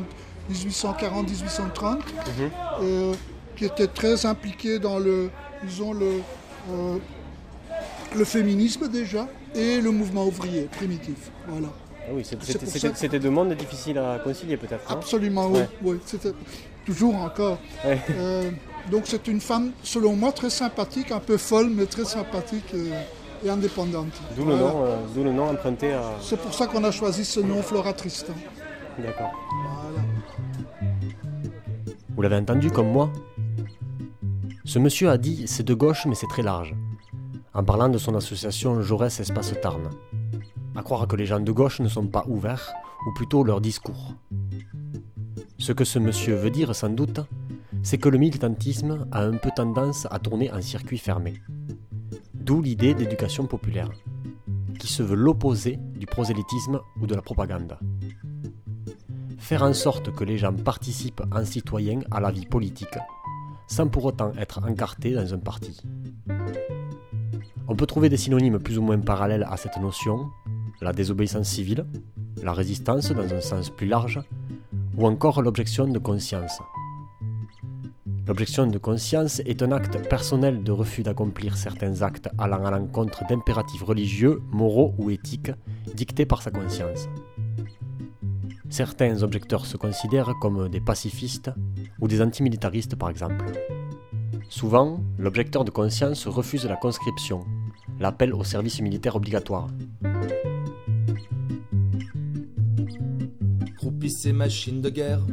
1840-1830, 0.51 1.97
Mhm. 1.97 2.01
euh, 2.81 3.13
qui 3.55 3.65
était 3.65 3.87
très 3.87 4.25
impliquée 4.25 4.79
dans 4.79 4.99
le, 4.99 5.29
disons 5.63 5.93
le, 5.93 6.21
euh, 6.71 6.97
le 8.15 8.25
féminisme 8.25 8.87
déjà 8.87 9.27
et 9.55 9.81
le 9.81 9.91
mouvement 9.91 10.25
ouvrier 10.25 10.63
primitif. 10.63 11.31
Voilà. 11.47 11.67
Ah 12.05 12.11
oui, 12.13 12.23
c'était 12.25 13.19
mondes 13.29 13.53
difficiles 13.53 13.97
à 13.97 14.19
concilier 14.23 14.57
peut-être. 14.57 14.89
non 14.89 14.95
Absolument, 14.97 15.47
oui. 15.47 15.59
Ouais. 15.59 15.69
oui, 15.83 15.99
C'était 16.05 16.33
toujours 16.85 17.15
encore. 17.15 17.57
Ouais. 17.85 17.99
Euh, 18.11 18.51
donc 18.91 19.03
c'est 19.05 19.27
une 19.27 19.39
femme, 19.39 19.71
selon 19.83 20.15
moi, 20.15 20.31
très 20.31 20.49
sympathique, 20.49 21.11
un 21.11 21.19
peu 21.19 21.37
folle, 21.37 21.69
mais 21.69 21.85
très 21.85 22.03
sympathique 22.05 22.73
euh, 22.73 23.01
et 23.45 23.49
indépendante. 23.49 24.11
D'où 24.35 24.43
le, 24.45 24.55
Voilà. 24.55 24.73
nom, 24.73 24.85
euh, 24.85 24.97
d'où 25.15 25.23
le 25.23 25.31
nom 25.31 25.49
emprunté 25.49 25.93
à. 25.93 26.03
C'est 26.21 26.39
pour 26.39 26.53
ça 26.53 26.67
qu'on 26.67 26.83
a 26.83 26.91
choisi 26.91 27.23
ce 27.23 27.39
nom 27.39 27.61
Flora 27.61 27.93
Tristan. 27.93 28.33
D'accord. 28.99 29.31
Voilà. 29.63 30.05
Vous 32.15 32.21
l'avez 32.21 32.35
entendu 32.35 32.69
comme 32.69 32.91
moi 32.91 33.09
Ce 34.65 34.77
monsieur 34.77 35.09
a 35.09 35.17
dit 35.17 35.45
c'est 35.47 35.63
de 35.63 35.73
gauche 35.73 36.05
mais 36.05 36.13
c'est 36.15 36.27
très 36.27 36.43
large, 36.43 36.75
en 37.53 37.63
parlant 37.63 37.89
de 37.89 37.97
son 37.97 38.13
association 38.15 38.81
Jaurès 38.81 39.19
Espace 39.19 39.53
Tarn. 39.61 39.89
À 40.75 40.83
croire 40.83 41.07
que 41.07 41.15
les 41.15 41.25
gens 41.25 41.39
de 41.39 41.51
gauche 41.51 41.79
ne 41.79 41.87
sont 41.87 42.07
pas 42.07 42.25
ouverts, 42.27 42.73
ou 43.07 43.13
plutôt 43.13 43.43
leur 43.43 43.61
discours. 43.61 44.15
Ce 45.57 45.71
que 45.71 45.85
ce 45.85 45.99
monsieur 45.99 46.35
veut 46.35 46.49
dire 46.49 46.75
sans 46.75 46.89
doute, 46.89 47.19
c'est 47.83 47.97
que 47.97 48.09
le 48.09 48.17
militantisme 48.17 49.07
a 49.11 49.23
un 49.23 49.37
peu 49.37 49.49
tendance 49.55 50.07
à 50.09 50.19
tourner 50.19 50.51
en 50.51 50.61
circuit 50.61 50.97
fermé. 50.97 51.41
D'où 52.33 52.61
l'idée 52.61 52.93
d'éducation 52.93 53.45
populaire, 53.45 53.91
qui 54.79 54.87
se 54.87 55.03
veut 55.03 55.15
l'opposé 55.15 55.77
du 55.95 56.05
prosélytisme 56.05 56.79
ou 56.99 57.07
de 57.07 57.15
la 57.15 57.21
propagande 57.21 57.77
faire 59.43 59.63
en 59.63 59.73
sorte 59.73 60.15
que 60.15 60.23
les 60.23 60.37
gens 60.37 60.53
participent 60.53 61.21
en 61.33 61.43
citoyens 61.43 61.99
à 62.11 62.21
la 62.21 62.31
vie 62.31 62.45
politique, 62.45 62.97
sans 63.67 63.89
pour 63.89 64.05
autant 64.05 64.31
être 64.37 64.61
encartés 64.63 65.11
dans 65.11 65.33
un 65.33 65.37
parti. 65.37 65.81
On 67.67 67.75
peut 67.75 67.85
trouver 67.85 68.07
des 68.07 68.15
synonymes 68.15 68.59
plus 68.59 68.77
ou 68.77 68.81
moins 68.81 68.99
parallèles 68.99 69.45
à 69.49 69.57
cette 69.57 69.77
notion, 69.77 70.29
la 70.83 70.93
désobéissance 70.93 71.47
civile, 71.47 71.85
la 72.43 72.53
résistance 72.53 73.11
dans 73.11 73.33
un 73.33 73.41
sens 73.41 73.69
plus 73.69 73.87
large, 73.87 74.19
ou 74.97 75.07
encore 75.07 75.41
l'objection 75.41 75.87
de 75.87 75.97
conscience. 75.97 76.59
L'objection 78.27 78.67
de 78.67 78.77
conscience 78.77 79.41
est 79.45 79.61
un 79.63 79.71
acte 79.71 80.07
personnel 80.07 80.63
de 80.63 80.71
refus 80.71 81.03
d'accomplir 81.03 81.57
certains 81.57 82.01
actes 82.01 82.29
allant 82.37 82.63
à 82.65 82.71
l'encontre 82.71 83.25
d'impératifs 83.27 83.83
religieux, 83.83 84.41
moraux 84.51 84.93
ou 84.97 85.09
éthiques 85.09 85.51
dictés 85.93 86.25
par 86.25 86.41
sa 86.41 86.51
conscience. 86.51 87.09
Certains 88.69 89.23
objecteurs 89.23 89.65
se 89.65 89.77
considèrent 89.77 90.33
comme 90.41 90.69
des 90.69 90.79
pacifistes 90.79 91.51
ou 91.99 92.07
des 92.07 92.21
antimilitaristes 92.21 92.95
par 92.95 93.09
exemple. 93.09 93.45
Souvent, 94.49 94.99
l'objecteur 95.17 95.65
de 95.65 95.71
conscience 95.71 96.27
refuse 96.27 96.65
la 96.65 96.77
conscription, 96.77 97.41
l'appel 97.99 98.33
au 98.33 98.43
service 98.43 98.81
militaire 98.81 99.15
obligatoire. 99.15 99.67
Ces 104.09 104.33
machines 104.33 104.81
de 104.81 104.89
guerre, 104.89 105.25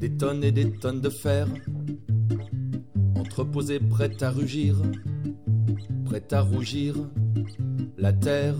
des 0.00 0.10
tonnes 0.16 0.44
et 0.44 0.52
des 0.52 0.70
tonnes 0.70 1.00
de 1.00 1.10
fer, 1.10 1.48
entreposées 3.14 3.80
prêtes 3.80 4.22
à 4.22 4.30
rugir, 4.30 4.76
prêtes 6.04 6.32
à 6.32 6.40
rougir, 6.40 6.94
la 7.98 8.12
terre, 8.12 8.56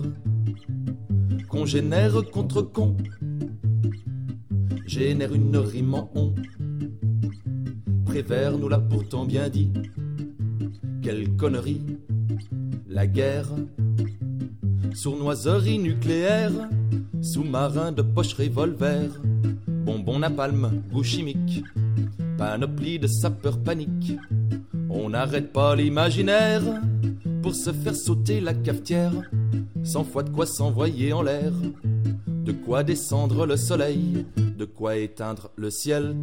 congénère 1.49 2.23
contre 2.31 2.61
con, 2.61 2.97
génère 4.85 5.33
une 5.33 5.57
rime 5.57 5.93
en 5.93 6.11
on. 6.13 6.35
Prévert 8.05 8.57
nous 8.57 8.69
l'a 8.69 8.79
pourtant 8.79 9.25
bien 9.25 9.49
dit, 9.49 9.71
quelle 11.01 11.35
connerie, 11.35 11.85
la 12.87 13.07
guerre, 13.07 13.49
sournoiserie 14.93 15.79
nucléaire, 15.79 16.51
sous-marin 17.21 17.91
de 17.91 18.01
poche 18.01 18.33
revolver, 18.33 19.09
bonbon 19.67 20.19
napalm, 20.19 20.81
goût 20.91 21.03
chimique, 21.03 21.63
panoplie 22.37 22.99
de 22.99 23.07
sapeurs 23.07 23.59
panique. 23.59 24.17
On 24.89 25.09
n'arrête 25.09 25.51
pas 25.51 25.75
l'imaginaire 25.75 26.63
pour 27.41 27.55
se 27.55 27.71
faire 27.71 27.95
sauter 27.95 28.41
la 28.41 28.53
cafetière, 28.53 29.13
cent 29.83 30.03
fois 30.03 30.23
de 30.23 30.29
quoi 30.29 30.45
s'envoyer 30.45 31.13
en 31.13 31.21
l'air, 31.21 31.51
de 32.25 32.51
quoi 32.51 32.83
descendre 32.83 33.45
le 33.45 33.57
soleil, 33.57 34.25
de 34.57 34.65
quoi 34.65 34.97
éteindre 34.97 35.49
le 35.55 35.69
ciel. 35.69 36.15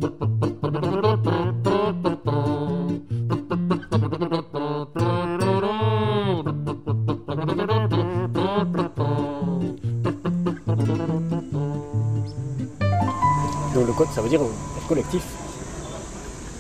Ça 14.14 14.20
veut 14.20 14.28
dire 14.28 14.40
collectif, 14.88 15.22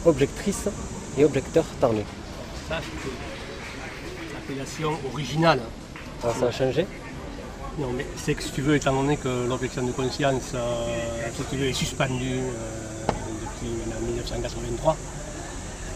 objectrice 0.06 0.68
et 1.18 1.24
objecteur 1.24 1.64
tarnais. 1.80 2.04
Ça, 2.68 2.78
c'est 2.80 4.32
l'appellation 4.32 4.92
originale. 5.12 5.60
Ça 6.20 6.46
a 6.46 6.50
changé? 6.50 6.86
Non, 7.78 7.88
mais 7.96 8.06
c'est 8.16 8.34
que 8.34 8.42
si 8.42 8.50
tu 8.52 8.60
veux, 8.60 8.76
étant 8.76 8.92
donné 8.92 9.16
que 9.16 9.48
l'objection 9.48 9.82
de 9.82 9.92
conscience 9.92 10.52
euh, 10.54 11.68
est 11.68 11.72
suspendue 11.72 12.38
euh, 12.38 13.12
depuis 13.42 13.70
1983, 14.06 14.96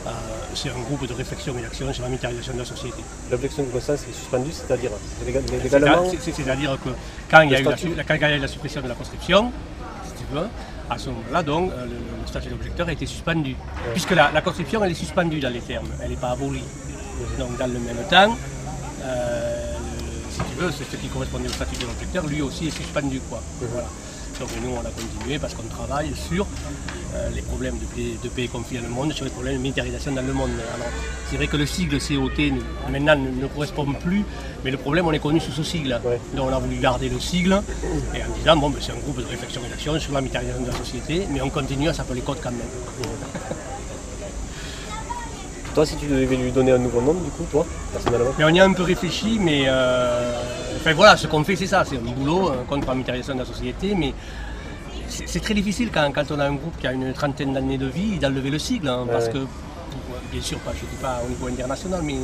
euh, 0.06 0.10
c'est 0.54 0.70
un 0.70 0.80
groupe 0.80 1.06
de 1.06 1.12
réflexion 1.12 1.54
et 1.58 1.62
d'action 1.62 1.92
sur 1.92 2.02
la 2.02 2.08
militarisation 2.08 2.54
de 2.54 2.60
la 2.60 2.64
société. 2.64 3.02
L'objection 3.30 3.64
de 3.64 3.68
conscience 3.68 4.00
est 4.08 4.12
suspendue, 4.14 4.52
c'est-à-dire 4.52 4.90
légalement 5.24 5.46
C'est-à-dire 6.20 6.78
que 6.82 6.90
quand 7.30 7.42
il, 7.42 7.50
y 7.50 7.56
a 7.56 7.60
eu 7.60 7.64
la, 7.64 8.04
quand 8.04 8.14
il 8.14 8.20
y 8.20 8.24
a 8.24 8.36
eu 8.36 8.40
la 8.40 8.48
suppression 8.48 8.80
de 8.80 8.88
la 8.88 8.94
conscription, 8.94 9.52
si 10.06 10.24
tu 10.24 10.34
veux, 10.34 10.46
à 10.88 10.98
ce 10.98 11.08
moment-là, 11.10 11.42
donc, 11.42 11.70
le, 11.70 11.94
le 11.94 12.26
statut 12.26 12.48
d'objecteur 12.48 12.88
a 12.88 12.92
été 12.92 13.06
suspendu. 13.06 13.56
Puisque 13.92 14.12
la, 14.12 14.40
conscription, 14.40 14.82
elle 14.84 14.92
est 14.92 14.94
suspendue 14.94 15.40
dans 15.40 15.52
les 15.52 15.60
termes, 15.60 15.88
elle 16.02 16.10
n'est 16.10 16.16
pas 16.16 16.30
abolie. 16.30 16.64
Donc, 17.38 17.56
dans 17.58 17.66
le 17.66 17.78
même 17.78 18.04
temps, 18.10 18.36
si 20.30 20.40
tu 20.50 20.60
veux, 20.60 20.70
c'est 20.70 20.84
ce 20.84 20.96
qui 20.96 21.08
correspondait 21.08 21.48
au 21.48 21.52
statut 21.52 21.76
de 21.76 21.86
l'objecteur, 21.86 22.26
lui 22.26 22.42
aussi 22.42 22.68
est 22.68 22.76
suspendu. 22.76 23.20
Quoi. 23.28 23.42
Voilà. 23.60 23.88
Donc 24.38 24.50
nous, 24.62 24.70
on 24.70 24.80
a 24.80 24.90
continué 24.90 25.38
parce 25.38 25.54
qu'on 25.54 25.62
travaille 25.64 26.12
sur 26.14 26.46
euh, 27.14 27.30
les 27.34 27.42
problèmes 27.42 27.78
de 27.78 27.84
paix, 27.86 28.18
de 28.22 28.28
paix 28.28 28.44
et 28.44 28.48
conflit 28.48 28.76
dans 28.76 28.84
le 28.84 28.90
monde, 28.90 29.12
sur 29.12 29.24
les 29.24 29.30
problèmes 29.30 29.56
de 29.56 29.62
militarisation 29.62 30.12
dans 30.12 30.26
le 30.26 30.32
monde. 30.32 30.50
Alors, 30.74 30.88
c'est 31.30 31.36
vrai 31.36 31.46
que 31.46 31.56
le 31.56 31.64
sigle 31.64 31.98
COT 31.98 32.52
maintenant 32.90 33.16
ne, 33.16 33.30
ne, 33.30 33.46
correspond 33.46 33.86
plus, 33.92 34.24
mais 34.64 34.70
le 34.70 34.76
problème, 34.76 35.06
on 35.06 35.12
est 35.12 35.18
connu 35.18 35.40
sous 35.40 35.52
ce 35.52 35.62
sigle. 35.62 35.98
Donc 36.34 36.50
on 36.50 36.54
a 36.54 36.58
voulu 36.58 36.76
garder 36.76 37.08
le 37.08 37.18
sigle 37.18 37.62
et 38.14 38.22
en 38.22 38.36
disant, 38.36 38.56
bon, 38.56 38.70
ben, 38.70 38.78
c'est 38.80 38.92
un 38.92 38.96
groupe 38.96 39.18
de 39.18 39.24
réflexion 39.26 39.62
et 39.66 39.70
d'action 39.70 39.98
sur 39.98 40.12
la 40.12 40.20
militarisation 40.20 40.62
de 40.62 40.66
la 40.66 40.76
société, 40.76 41.26
mais 41.30 41.40
on 41.40 41.50
continue 41.50 41.88
à 41.88 41.94
s'appeler 41.94 42.20
Code 42.20 42.38
quand 42.42 42.50
même. 42.50 42.60
Toi, 45.76 45.84
si 45.84 45.94
tu 45.96 46.06
devais 46.06 46.36
lui 46.36 46.50
donner 46.52 46.72
un 46.72 46.78
nouveau 46.78 47.02
nom, 47.02 47.12
du 47.12 47.28
coup, 47.28 47.44
toi, 47.50 47.66
personnellement 47.92 48.32
mais 48.38 48.44
On 48.44 48.48
y 48.48 48.60
a 48.60 48.64
un 48.64 48.72
peu 48.72 48.82
réfléchi, 48.82 49.38
mais 49.38 49.64
euh... 49.66 50.32
enfin, 50.78 50.94
voilà, 50.94 51.18
ce 51.18 51.26
qu'on 51.26 51.44
fait, 51.44 51.54
c'est 51.54 51.66
ça, 51.66 51.84
c'est 51.84 51.98
un 51.98 52.00
boulot 52.00 52.50
contre 52.66 52.88
la 52.88 52.94
militarisation 52.94 53.34
de 53.34 53.40
la 53.40 53.44
société, 53.44 53.94
mais 53.94 54.14
c'est 55.06 55.40
très 55.40 55.52
difficile 55.52 55.90
quand, 55.92 56.10
quand, 56.14 56.30
on 56.30 56.40
a 56.40 56.46
un 56.46 56.54
groupe 56.54 56.78
qui 56.80 56.86
a 56.86 56.92
une 56.92 57.12
trentaine 57.12 57.52
d'années 57.52 57.76
de 57.76 57.88
vie 57.88 58.18
d'enlever 58.18 58.48
le 58.48 58.58
sigle, 58.58 58.88
hein, 58.88 59.02
ouais, 59.02 59.12
parce 59.12 59.26
ouais. 59.26 59.32
que, 59.32 59.38
bien 60.32 60.40
sûr, 60.40 60.58
pas, 60.60 60.70
je 60.70 60.86
ne 60.86 60.90
dis 60.90 60.96
pas 60.96 61.20
au 61.22 61.28
niveau 61.28 61.46
international, 61.46 62.00
mais 62.02 62.16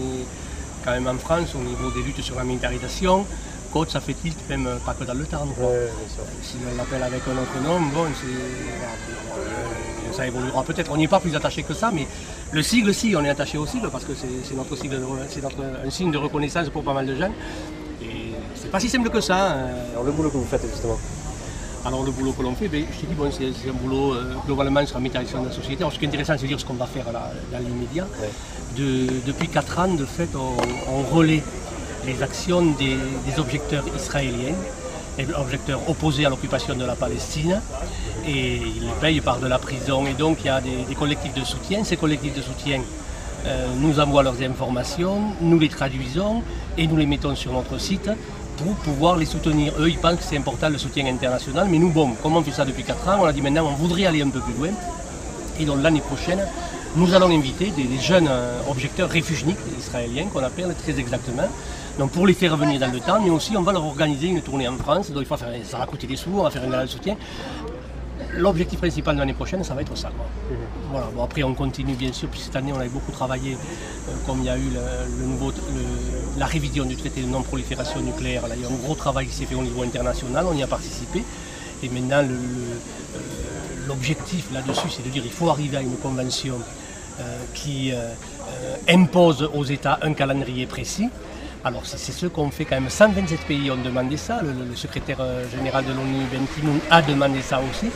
quand 0.83 0.93
même 0.93 1.07
en 1.07 1.19
France, 1.19 1.55
au 1.55 1.63
niveau 1.63 1.91
des 1.91 2.03
luttes 2.03 2.23
sur 2.23 2.37
la 2.37 2.45
militarisation, 2.45 3.27
Ça 3.89 4.01
fait 4.01 4.13
tilt, 4.13 4.37
même 4.51 4.69
pas 4.85 4.93
que 4.93 5.03
dans 5.05 5.15
le 5.15 5.25
Tarn. 5.25 5.49
Ouais, 5.49 5.89
si 6.43 6.57
on 6.71 6.77
l'appelle 6.77 7.03
avec 7.03 7.23
un 7.27 7.33
autre 7.33 7.59
nom, 7.65 7.81
bon, 7.81 8.07
ça 10.13 10.27
évoluera 10.27 10.63
peut-être. 10.63 10.93
On 10.93 10.97
n'y 10.99 11.05
est 11.05 11.09
pas 11.09 11.21
plus 11.21 11.35
attaché 11.35 11.63
que 11.63 11.73
ça, 11.73 11.91
mais 11.93 12.07
le 12.53 12.63
sigle, 12.63 12.93
si, 12.93 13.15
on 13.17 13.25
est 13.25 13.31
attaché 13.31 13.57
au 13.57 13.67
sigle 13.67 13.89
parce 13.91 14.05
que 14.05 14.13
c'est 14.15 14.55
notre 14.55 14.77
sigle, 14.77 15.01
c'est 15.31 15.43
un 15.43 15.91
signe 15.91 16.11
de 16.11 16.19
reconnaissance 16.19 16.69
pour 16.69 16.85
pas 16.85 16.93
mal 16.93 17.07
de 17.07 17.17
jeunes. 17.17 17.33
Et 18.03 18.33
c'est 18.55 18.71
pas 18.71 18.79
si 18.79 18.91
simple 18.91 19.09
que 19.09 19.23
ça. 19.23 19.53
Hein. 19.53 19.69
Alors 19.93 20.05
le 20.05 20.13
boulot 20.13 20.29
que 20.29 20.37
vous 20.37 20.45
faites 20.45 20.63
justement? 20.63 20.99
Alors 21.85 22.05
le 22.05 22.13
boulot 22.13 22.33
que 22.33 22.43
l'on 22.43 22.55
fait, 22.55 22.69
ben, 22.69 22.85
je 22.93 23.01
te 23.01 23.07
dis, 23.07 23.15
bon, 23.15 23.31
c'est 23.33 23.69
un 23.69 23.73
boulot 23.73 24.15
euh, 24.15 24.35
globalement 24.47 24.85
sur 24.87 24.99
la 24.99 25.03
méthanisation 25.03 25.43
de 25.43 25.49
la 25.49 25.55
société. 25.55 25.83
Alors 25.83 25.93
ce 25.93 25.99
qui 25.99 26.05
est 26.05 26.09
intéressant, 26.09 26.35
c'est 26.37 26.43
de 26.43 26.49
dire 26.49 26.61
ce 26.61 26.67
qu'on 26.67 26.75
va 26.75 26.87
faire 26.87 27.11
là, 27.11 27.33
dans 27.51 27.59
l'immédiat. 27.59 28.07
Ouais. 28.21 28.31
De, 28.77 29.09
depuis 29.27 29.49
4 29.49 29.79
ans, 29.79 29.89
de 29.89 30.05
fait, 30.05 30.29
on, 30.37 30.57
on 30.93 31.03
relaie 31.15 31.43
les 32.07 32.23
actions 32.23 32.63
des, 32.63 32.99
objecteurs 33.39 33.85
israéliens 33.97 34.55
objecteurs 35.37 35.81
opposés 35.89 36.25
à 36.25 36.31
l'occupation 36.31 36.75
de 36.75 36.85
la 36.85 36.95
Palestine 36.95 37.61
et 38.27 38.57
ils 38.57 38.83
les 38.83 38.95
payent 39.01 39.21
par 39.21 39.39
de 39.41 39.47
la 39.47 39.59
prison 39.59 40.07
et 40.07 40.15
donc 40.15 40.39
il 40.41 40.47
y 40.47 40.49
a 40.49 40.61
des, 40.61 40.95
collectifs 40.95 41.35
de 41.35 41.45
soutien. 41.45 41.85
Ces 41.85 41.97
collectifs 41.97 42.35
de 42.35 42.41
soutien 42.41 42.81
euh, 43.47 43.67
nous 43.79 44.01
envoient 44.01 44.23
leurs 44.23 44.41
informations, 44.43 45.21
nous 45.41 45.59
les 45.59 45.69
traduisons 45.69 46.43
et 46.79 46.87
nous 46.87 46.97
les 46.97 47.07
mettons 47.07 47.35
sur 47.35 47.53
notre 47.53 47.79
site 47.79 48.11
pour 48.57 48.75
pouvoir 48.77 49.17
les 49.17 49.27
soutenir. 49.27 49.75
Eux, 49.79 49.91
ils 49.91 49.99
pensent 49.99 50.17
que 50.17 50.25
c'est 50.25 50.37
important 50.37 50.69
le 50.71 50.79
soutien 50.79 51.07
international, 51.07 51.67
mais 51.71 51.79
nous, 51.79 51.91
bon, 51.91 52.13
comme 52.23 52.37
on 52.37 52.43
fait 52.43 52.53
ça 52.53 52.65
depuis 52.65 52.85
4 52.85 53.09
ans, 53.09 53.19
on 53.21 53.25
a 53.25 53.33
dit 53.33 53.43
maintenant 53.43 53.67
on 53.67 53.75
voudrait 53.75 54.07
aller 54.07 54.23
un 54.23 54.31
peu 54.31 54.41
plus 54.41 54.55
loin. 54.55 54.71
Et 55.61 55.65
donc 55.67 55.83
l'année 55.83 56.01
prochaine, 56.01 56.41
nous 56.97 57.13
allons 57.15 57.31
inviter 57.31 57.71
des, 57.71 57.85
des 57.85 57.99
jeunes 57.99 58.29
euh, 58.31 58.61
objecteurs 58.71 59.11
réfugiés 59.11 59.57
israéliens 59.79 60.27
qu'on 60.33 60.43
appelle 60.43 60.75
très 60.83 60.99
exactement, 60.99 61.49
donc 61.99 62.11
pour 62.13 62.27
les 62.27 62.35
faire 62.35 62.57
venir 62.57 62.81
dans 62.81 62.91
le 62.91 63.01
temps, 63.01 63.21
mais 63.23 63.31
aussi 63.31 63.57
on 63.57 63.63
va 63.63 63.73
leur 63.73 63.85
organiser 63.85 64.29
une 64.29 64.43
tournée 64.43 64.69
en 64.69 64.77
France. 64.77 65.11
Donc 65.11 65.23
il 65.23 65.27
faut 65.27 65.37
faire, 65.37 65.49
ça 65.65 65.79
va 65.79 65.87
coûter 65.87 66.07
des 66.07 66.17
sous, 66.17 66.31
on 66.35 66.43
va 66.43 66.51
faire 66.51 66.63
un 66.65 66.83
de 66.83 66.87
soutien. 66.87 67.17
L'objectif 68.35 68.79
principal 68.79 69.15
de 69.15 69.21
l'année 69.21 69.35
prochaine, 69.35 69.63
ça 69.63 69.75
va 69.75 69.83
être 69.83 69.97
ça. 69.97 70.11
Voilà. 70.91 71.09
Bon, 71.15 71.23
après, 71.23 71.43
on 71.43 71.55
continue 71.55 71.95
bien 71.95 72.13
sûr. 72.13 72.29
Puis 72.29 72.41
cette 72.41 72.57
année, 72.57 72.73
on 72.75 72.81
a 72.81 72.87
beaucoup 72.87 73.13
travaillé, 73.13 73.53
euh, 73.53 74.13
comme 74.27 74.39
il 74.39 74.47
y 74.47 74.49
a 74.49 74.57
eu 74.57 74.71
le, 75.19 75.27
nouveau, 75.27 75.53
la 76.39 76.47
révision 76.47 76.87
du 76.87 76.97
traité 76.97 77.21
de 77.21 77.27
non-prolifération 77.27 78.01
nucléaire. 78.01 78.49
Là, 78.49 78.55
il 78.57 78.63
y 78.63 78.65
a 78.65 78.69
un 78.69 78.83
gros 78.85 78.95
travail 78.95 79.27
qui 79.27 79.35
s'est 79.35 79.45
fait 79.45 79.55
au 79.55 79.63
niveau 79.63 79.83
international. 79.83 80.47
On 80.49 80.55
y 80.55 80.63
a 80.63 80.67
participé. 80.67 81.23
Et 81.83 81.89
maintenant, 81.91 82.23
l'objectif 83.87 84.47
là-dessus, 84.53 84.89
c'est 84.89 85.05
de 85.05 85.11
dire 85.11 85.23
qu'il 85.23 85.33
faut 85.33 85.51
arriver 85.51 85.77
à 85.77 85.83
une 85.83 85.97
convention 85.97 86.55
euh, 87.21 87.39
qui 87.55 87.93
euh, 87.93 88.15
impose 88.89 89.49
aux 89.55 89.65
États 89.65 89.99
un 90.03 90.15
calendrier 90.15 90.67
précis. 90.67 91.09
Alors 91.65 91.83
c'est 91.85 92.13
ce 92.13 92.27
qu'ont 92.27 92.51
fait 92.51 92.65
quand 92.65 92.75
même 92.81 92.91
127 92.91 93.41
pays 93.47 93.71
ont 93.71 93.77
demandé 93.77 94.17
ça, 94.17 94.41
le, 94.43 94.75
secrétaire 94.75 95.19
général 95.57 95.85
de 95.85 95.93
l'ONU 95.93 96.25
Ben 96.33 96.45
Ki-moon 96.55 96.81
a 96.91 97.03
demandé 97.03 97.41
ça 97.41 97.61
aussi, 97.61 97.89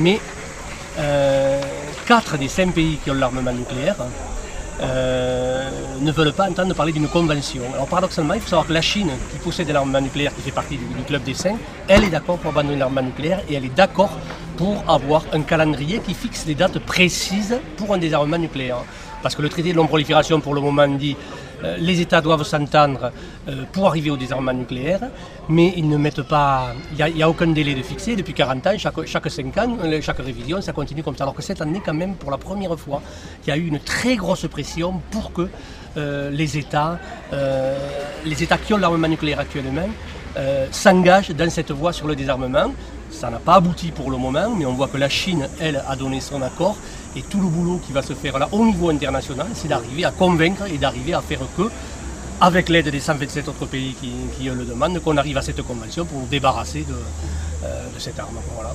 mais 0.00 0.18
euh, 0.98 1.60
4 2.06 2.36
des 2.36 2.48
5 2.48 2.74
pays 2.74 2.98
qui 3.02 3.10
ont 3.12 3.14
l'armement 3.14 3.52
nucléaire 3.52 3.94
euh, 4.80 5.70
ne 6.00 6.10
veulent 6.10 6.32
pas 6.32 6.50
entendre 6.50 6.74
parler 6.74 6.92
d'une 6.92 7.06
convention. 7.06 7.62
Alors 7.74 7.86
paradoxalement, 7.86 8.34
il 8.34 8.40
faut 8.40 8.48
savoir 8.48 8.66
que 8.66 8.72
la 8.72 8.82
Chine, 8.82 9.10
qui 9.30 9.38
possède 9.38 9.70
l'armement 9.70 10.00
nucléaire, 10.00 10.34
qui 10.34 10.42
fait 10.42 10.50
partie 10.50 10.76
du, 10.76 10.84
club 11.06 11.22
des 11.22 11.34
5, 11.34 11.56
elle 11.86 12.02
est 12.02 12.10
d'accord 12.10 12.38
pour 12.38 12.50
abandonner 12.50 12.76
l'armement 12.78 13.02
nucléaire 13.02 13.40
et 13.48 13.54
elle 13.54 13.64
est 13.64 13.74
d'accord 13.74 14.18
pour 14.56 14.82
avoir 14.90 15.22
un 15.32 15.42
calendrier 15.42 16.00
qui 16.00 16.12
fixe 16.12 16.44
les 16.46 16.56
dates 16.56 16.80
précises 16.80 17.56
pour 17.76 17.94
un 17.94 17.98
désarmement 17.98 18.38
nucléaire. 18.38 18.78
Parce 19.22 19.34
que 19.34 19.42
le 19.42 19.48
traité 19.48 19.70
de 19.70 19.76
non-prolifération, 19.76 20.40
pour 20.40 20.54
le 20.54 20.60
moment, 20.60 20.88
dit 20.88 21.16
euh, 21.16 21.45
les 21.78 22.00
États 22.00 22.20
doivent 22.20 22.42
s'entendre 22.42 23.12
euh, 23.48 23.64
pour 23.72 23.86
arriver 23.88 24.10
au 24.10 24.16
désarmement 24.16 24.52
nucléaire, 24.52 25.00
mais 25.48 25.72
ils 25.76 25.88
ne 25.88 25.96
mettent 25.96 26.22
pas. 26.22 26.72
Il 26.98 27.14
n'y 27.14 27.22
a, 27.22 27.28
aucun 27.28 27.48
délai 27.48 27.74
de 27.74 27.82
fixé. 27.82 28.16
Depuis 28.16 28.34
40 28.34 28.66
ans, 28.66 28.78
chaque, 28.78 29.06
chaque 29.06 29.30
5 29.30 29.56
ans, 29.58 29.78
chaque 30.00 30.18
révision, 30.18 30.60
ça 30.60 30.72
continue 30.72 31.02
comme 31.02 31.16
ça. 31.16 31.24
Alors 31.24 31.34
que 31.34 31.42
cette 31.42 31.60
année, 31.60 31.80
quand 31.84 31.94
même, 31.94 32.14
pour 32.16 32.30
la 32.30 32.38
première 32.38 32.78
fois, 32.78 33.02
il 33.44 33.50
y 33.50 33.52
a 33.52 33.56
eu 33.56 33.66
une 33.66 33.80
très 33.80 34.16
grosse 34.16 34.46
pression 34.48 35.00
pour 35.10 35.32
que 35.32 35.48
euh, 35.96 36.30
les 36.30 36.58
États, 36.58 36.98
euh, 37.32 37.74
les 38.24 38.42
États 38.42 38.58
qui 38.58 38.74
ont 38.74 38.76
l'armement 38.76 39.08
nucléaire 39.08 39.40
actuellement, 39.40 39.88
euh, 40.36 40.66
s'engagent 40.70 41.30
dans 41.30 41.48
cette 41.48 41.70
voie 41.70 41.92
sur 41.92 42.06
le 42.06 42.14
désarmement. 42.14 42.72
Ça 43.10 43.30
n'a 43.30 43.38
pas 43.38 43.54
abouti 43.54 43.90
pour 43.92 44.10
le 44.10 44.18
moment, 44.18 44.50
mais 44.54 44.66
on 44.66 44.74
voit 44.74 44.88
que 44.88 44.98
la 44.98 45.08
Chine, 45.08 45.48
elle, 45.58 45.82
a 45.88 45.96
donné 45.96 46.20
son 46.20 46.42
accord. 46.42 46.76
Et 47.16 47.22
tout 47.22 47.40
le 47.40 47.48
boulot 47.48 47.78
qui 47.78 47.92
va 47.92 48.02
se 48.02 48.12
faire 48.12 48.38
là 48.38 48.48
au 48.52 48.64
niveau 48.64 48.90
international, 48.90 49.46
c'est 49.54 49.68
d'arriver 49.68 50.04
à 50.04 50.10
convaincre 50.10 50.64
et 50.70 50.76
d'arriver 50.76 51.14
à 51.14 51.22
faire 51.22 51.40
que, 51.56 51.62
avec 52.40 52.68
l'aide 52.68 52.90
des 52.90 53.00
127 53.00 53.48
autres 53.48 53.64
pays 53.66 53.94
qui, 53.94 54.12
qui 54.36 54.50
le 54.50 54.64
demandent, 54.64 55.00
qu'on 55.02 55.16
arrive 55.16 55.38
à 55.38 55.42
cette 55.42 55.62
convention 55.62 56.04
pour 56.04 56.20
nous 56.20 56.26
débarrasser 56.26 56.80
de, 56.80 56.92
euh, 57.64 57.88
de 57.94 57.98
cette 57.98 58.18
arme. 58.18 58.36
Voilà. 58.54 58.74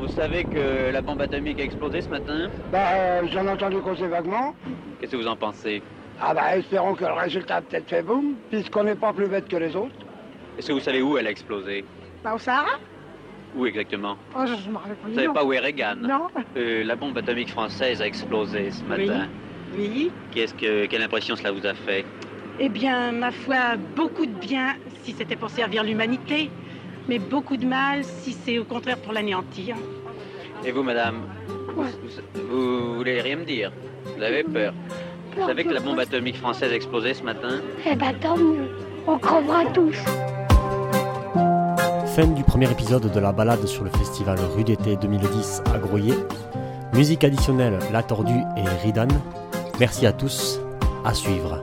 Vous 0.00 0.22
savez 0.22 0.44
que 0.44 0.92
la 0.92 1.02
bombe 1.02 1.20
atomique 1.20 1.60
a 1.60 1.64
explosé 1.64 2.00
ce 2.00 2.08
matin? 2.08 2.48
Bah, 2.72 2.78
euh, 2.92 3.22
j'en 3.32 3.46
ai 3.46 3.50
entendu 3.50 3.76
causer 3.80 4.06
vaguement. 4.06 4.54
Qu'est-ce 4.98 5.12
que 5.12 5.16
vous 5.16 5.26
en 5.26 5.36
pensez? 5.36 5.82
Ah 6.20 6.32
bah, 6.32 6.56
espérons 6.56 6.94
que 6.94 7.04
le 7.04 7.12
résultat 7.12 7.56
a 7.56 7.60
peut-être 7.60 7.88
fait 7.88 8.02
boum, 8.02 8.34
puisqu'on 8.50 8.84
n'est 8.84 8.94
pas 8.94 9.12
plus 9.12 9.28
bête 9.28 9.46
que 9.48 9.56
les 9.56 9.76
autres. 9.76 9.94
Est-ce 10.58 10.68
que 10.68 10.72
vous 10.72 10.80
savez 10.80 11.02
où 11.02 11.18
elle 11.18 11.26
a 11.26 11.30
explosé? 11.30 11.84
Bah, 12.24 12.34
au 12.34 12.38
Sahara 12.38 12.78
Où 13.56 13.66
exactement 13.66 14.16
Oh, 14.36 14.42
je, 14.44 14.54
je 14.62 14.70
me 14.70 14.76
rappelle 14.76 14.96
pas. 14.96 15.08
Vous 15.08 15.14
savez 15.14 15.28
pas 15.28 15.44
où 15.44 15.52
est 15.52 15.58
Reagan 15.58 15.96
Non. 16.02 16.28
Euh, 16.56 16.84
la 16.84 16.94
bombe 16.94 17.16
atomique 17.16 17.48
française 17.48 18.02
a 18.02 18.06
explosé 18.06 18.70
ce 18.70 18.82
matin. 18.84 19.28
Oui. 19.76 19.90
oui. 19.94 20.10
Qu'est-ce 20.32 20.54
que, 20.54 20.86
quelle 20.86 21.02
impression 21.02 21.36
cela 21.36 21.52
vous 21.52 21.66
a 21.66 21.72
fait 21.74 22.04
Eh 22.60 22.68
bien, 22.68 23.12
ma 23.12 23.30
foi, 23.30 23.76
beaucoup 23.96 24.26
de 24.26 24.32
bien 24.32 24.74
si 25.02 25.12
c'était 25.12 25.36
pour 25.36 25.48
servir 25.48 25.84
l'humanité, 25.84 26.50
mais 27.08 27.18
beaucoup 27.18 27.56
de 27.56 27.64
mal 27.66 28.04
si 28.04 28.32
c'est 28.32 28.58
au 28.58 28.64
contraire 28.64 28.98
pour 28.98 29.14
l'anéantir. 29.14 29.74
Et 30.64 30.70
vous, 30.70 30.82
madame 30.82 31.22
ouais. 31.76 31.86
vous, 32.34 32.42
vous, 32.48 32.94
voulez 32.96 33.20
rien 33.22 33.36
me 33.36 33.44
dire? 33.44 33.72
Vous 34.16 34.22
avez 34.22 34.42
peur 34.44 34.74
Vous 35.34 35.46
savez 35.46 35.64
que 35.64 35.72
la 35.72 35.80
bombe 35.80 35.98
atomique 35.98 36.36
française 36.36 36.72
a 36.72 36.74
explosé 36.74 37.14
ce 37.14 37.22
matin? 37.22 37.60
Eh 37.90 37.94
ben 37.94 38.12
tant 38.20 38.36
mieux, 38.36 38.68
on 39.06 39.18
crevera 39.18 39.64
tous. 39.66 39.96
Fin 42.16 42.28
du 42.28 42.44
premier 42.44 42.70
épisode 42.70 43.12
de 43.12 43.20
la 43.20 43.30
balade 43.30 43.66
sur 43.66 43.84
le 43.84 43.90
festival 43.90 44.38
Rue 44.56 44.64
d'été 44.64 44.96
2010 44.96 45.60
à 45.74 45.76
Groyer. 45.76 46.14
Musique 46.94 47.24
additionnelle 47.24 47.78
La 47.92 48.02
Tordue 48.02 48.40
et 48.56 48.66
Ridan. 48.82 49.08
Merci 49.78 50.06
à 50.06 50.14
tous, 50.14 50.58
à 51.04 51.12
suivre. 51.12 51.62